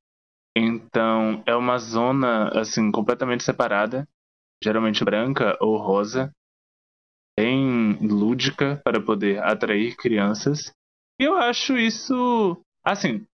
[0.56, 4.06] Então é uma zona assim completamente separada,
[4.62, 6.32] geralmente branca ou rosa,
[7.38, 10.72] bem lúdica para poder atrair crianças.
[11.20, 13.26] E eu acho isso assim,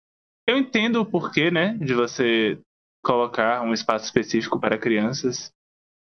[0.46, 2.58] eu entendo o porquê, né, de você
[3.02, 5.52] colocar um espaço específico para crianças,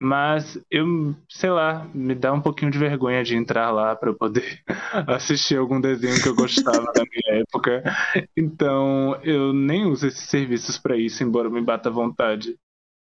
[0.02, 4.64] mas eu, sei lá, me dá um pouquinho de vergonha de entrar lá para poder
[5.08, 7.84] assistir algum desenho que eu gostava na minha época.
[8.36, 12.58] Então, eu nem uso esses serviços para isso, embora me bata à vontade.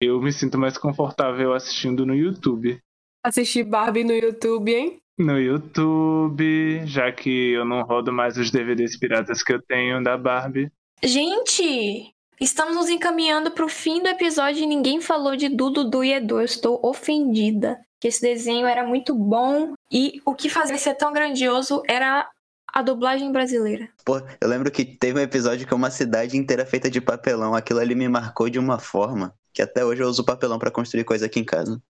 [0.04, 2.82] Eu me sinto mais confortável assistindo no YouTube.
[3.24, 5.00] Assistir Barbie no YouTube, hein?
[5.16, 10.18] No YouTube, já que eu não rodo mais os DVDs piratas que eu tenho da
[10.18, 10.72] Barbie.
[11.04, 16.14] Gente, estamos nos encaminhando pro fim do episódio e ninguém falou de Dudu, Du e
[16.14, 16.40] Edu.
[16.40, 17.78] Eu estou ofendida.
[18.00, 22.28] Que esse desenho era muito bom e o que fazia ser tão grandioso era
[22.66, 23.88] a dublagem brasileira.
[24.04, 27.54] Pô, eu lembro que teve um episódio que é uma cidade inteira feita de papelão.
[27.54, 31.04] Aquilo ali me marcou de uma forma que até hoje eu uso papelão pra construir
[31.04, 31.82] coisa aqui em casa.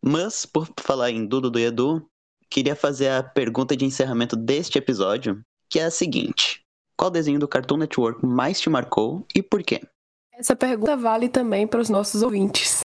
[0.00, 2.06] Mas, por falar em Dudu do Edu,
[2.50, 6.62] queria fazer a pergunta de encerramento deste episódio, que é a seguinte:
[6.96, 9.80] Qual desenho do Cartoon Network mais te marcou e por quê?
[10.34, 12.80] Essa pergunta vale também para os nossos ouvintes.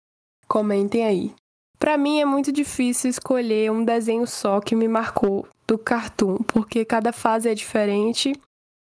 [0.47, 1.33] Comentem aí.
[1.77, 6.85] Para mim é muito difícil escolher um desenho só que me marcou do Cartoon, porque
[6.85, 8.33] cada fase é diferente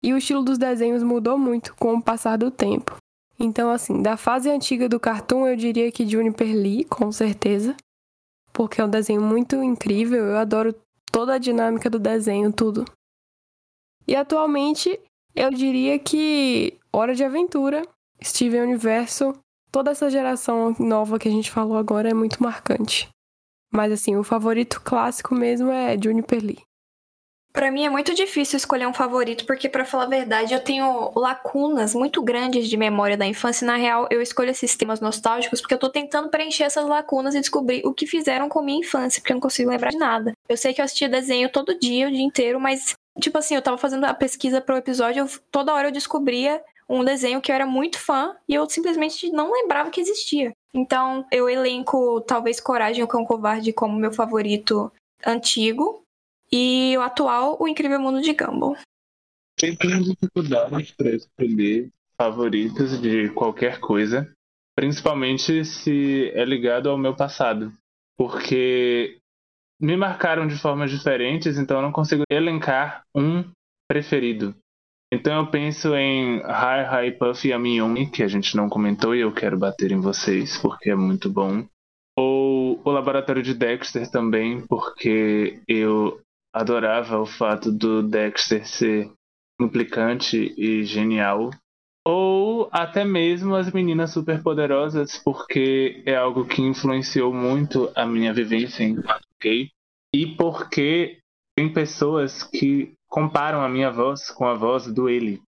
[0.04, 3.01] e o estilo dos desenhos mudou muito com o passar do tempo.
[3.44, 7.76] Então, assim, da fase antiga do Cartoon, eu diria que Juniper Lee, com certeza,
[8.54, 10.76] porque é um desenho muito incrível, eu adoro
[11.12, 12.86] toda a dinâmica do desenho, tudo.
[14.08, 15.00] E atualmente,
[15.36, 17.82] eu diria que Hora de Aventura,
[18.24, 19.34] Steven Universo,
[19.72, 23.10] toda essa geração nova que a gente falou agora é muito marcante.
[23.74, 26.62] Mas assim, o favorito clássico mesmo é Juniper Lee.
[27.54, 31.12] Pra mim é muito difícil escolher um favorito, porque pra falar a verdade, eu tenho
[31.16, 33.66] lacunas muito grandes de memória da infância.
[33.66, 37.36] E, na real, eu escolho esses temas nostálgicos porque eu tô tentando preencher essas lacunas
[37.36, 40.32] e descobrir o que fizeram com minha infância, porque eu não consigo lembrar de nada.
[40.48, 43.62] Eu sei que eu assistia desenho todo dia, o dia inteiro, mas tipo assim, eu
[43.62, 47.56] tava fazendo a pesquisa pro episódio, eu- toda hora eu descobria um desenho que eu
[47.56, 50.54] era muito fã e eu simplesmente não lembrava que existia.
[50.74, 54.92] Então, eu elenco talvez Coragem o Cão Covarde como meu favorito
[55.26, 56.01] antigo,
[56.54, 58.76] e o atual, O Incrível Mundo de Gumball.
[59.58, 64.32] Tenho dificuldades para escolher favoritos de qualquer coisa,
[64.76, 67.72] principalmente se é ligado ao meu passado,
[68.18, 69.20] porque
[69.80, 73.44] me marcaram de formas diferentes, então eu não consigo elencar um
[73.88, 74.56] preferido.
[75.14, 79.20] Então eu penso em Hi Hi Puff e Miyumi, que a gente não comentou e
[79.20, 81.66] eu quero bater em vocês porque é muito bom.
[82.18, 86.22] Ou o Laboratório de Dexter também, porque eu
[86.54, 89.12] adorava o fato do Dexter ser
[89.60, 91.52] implicante e genial.
[92.06, 98.84] Ou até mesmo as meninas superpoderosas, porque é algo que influenciou muito a minha vivência
[98.84, 99.70] enquanto gay.
[100.14, 101.20] E porque
[101.56, 105.42] tem pessoas que comparam a minha voz com a voz do ele.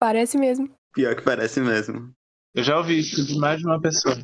[0.00, 0.68] Parece mesmo.
[0.92, 2.10] Pior que parece mesmo.
[2.54, 4.16] Eu já ouvi isso de mais de uma pessoa.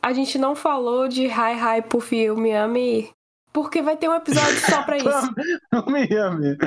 [0.00, 3.10] A gente não falou de Hi Hi Puff e Miami,
[3.54, 5.08] porque vai ter um episódio só pra isso.
[5.72, 6.58] O Miami.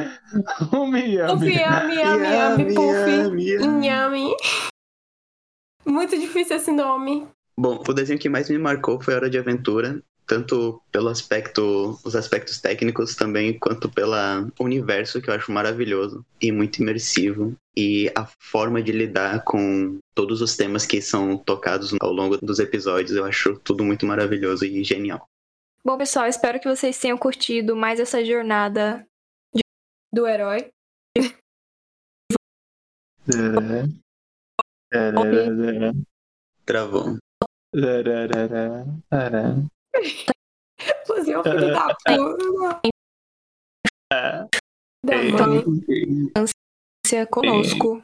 [0.72, 1.34] O Miami.
[1.34, 3.68] Puff, Yami, Yami, Yami, Puff.
[3.68, 4.36] Nhami.
[5.86, 7.28] Muito difícil esse nome.
[7.60, 12.16] Bom, o desenho que mais me marcou foi Hora de Aventura, tanto pelo aspecto, os
[12.16, 14.14] aspectos técnicos também, quanto pelo
[14.60, 20.42] universo que eu acho maravilhoso e muito imersivo e a forma de lidar com todos
[20.42, 24.84] os temas que são tocados ao longo dos episódios, eu acho tudo muito maravilhoso e
[24.84, 25.28] genial.
[25.84, 29.08] Bom, pessoal, espero que vocês tenham curtido mais essa jornada.
[30.14, 30.70] Do herói.
[36.66, 37.18] Travou.
[41.06, 42.82] Você é um filho da puta.
[44.14, 44.48] É.
[47.06, 48.04] Você é conosco.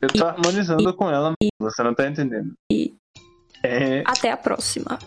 [0.00, 2.54] Eu tô harmonizando com ela, você não tá entendendo.
[3.62, 4.02] É.
[4.06, 4.98] Até a próxima.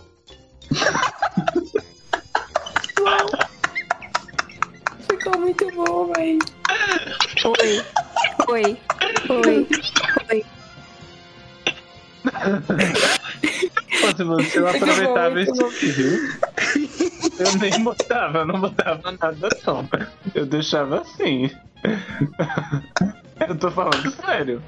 [5.10, 6.40] Ficou muito bom, véi.
[7.46, 7.86] Oi.
[8.48, 8.78] Oi.
[9.30, 9.68] Oi.
[10.32, 10.46] Oi.
[14.16, 16.40] Se você não aproveitava esse fio,
[17.40, 19.88] eu nem botava, eu não botava nada não.
[20.34, 21.52] Eu deixava assim.
[23.48, 24.62] Eu tô falando sério.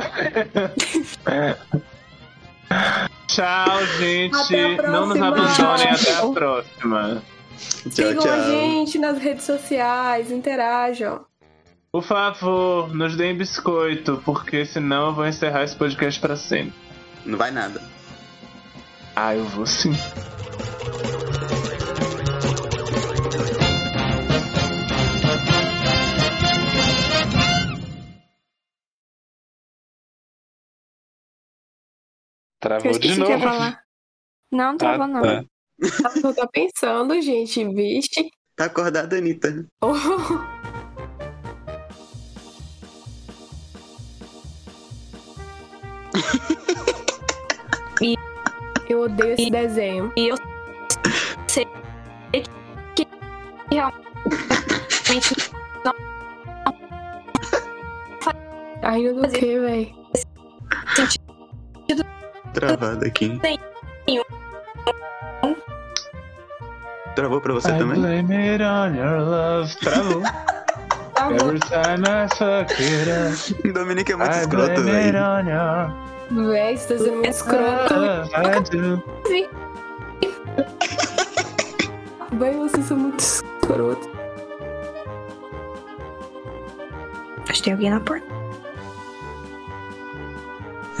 [3.26, 4.56] Tchau, gente.
[4.56, 5.88] A Não nos abandonem.
[5.90, 7.22] Até a próxima.
[7.58, 8.44] Tchau, Sigam a tchau.
[8.44, 11.24] gente nas redes sociais, interajam.
[11.92, 16.72] Por favor, nos deem biscoito, porque senão eu vou encerrar esse podcast pra sempre.
[17.26, 17.82] Não vai nada.
[19.16, 19.92] Ah, eu vou sim.
[32.60, 33.32] Travou de novo.
[34.52, 35.22] Não, não travou Ah, não.
[35.22, 35.44] tá.
[36.20, 38.30] Só tá pensando, gente, vixe.
[38.54, 39.66] Tá acordada, Anitta.
[39.80, 39.94] Oh.
[48.02, 48.16] E-
[48.88, 50.12] Eu odeio esse desenho.
[50.16, 50.36] E eu
[51.46, 51.66] sei
[52.94, 53.06] que
[53.70, 55.50] realmente
[58.80, 59.94] Tá rindo do quê, véi?
[62.54, 63.40] Travada aqui.
[67.14, 68.00] Travou pra você I também?
[68.00, 69.76] blame it on your love.
[69.80, 70.22] Travou.
[71.30, 73.72] Every time I fuck it up.
[73.72, 75.18] Dominique é muito I escroto, velho.
[75.18, 77.94] your Véi, você tá sendo muito escroto.
[77.94, 79.02] I do.
[82.38, 84.08] Véi, vocês são muito escroto.
[87.48, 88.39] Acho que tem alguém na porta.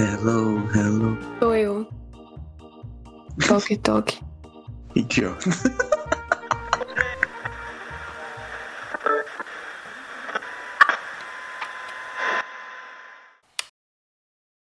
[0.00, 1.18] Hello, hello.
[1.38, 1.86] Sou eu.
[3.46, 4.18] Toque, toque.
[4.96, 5.50] Idiota.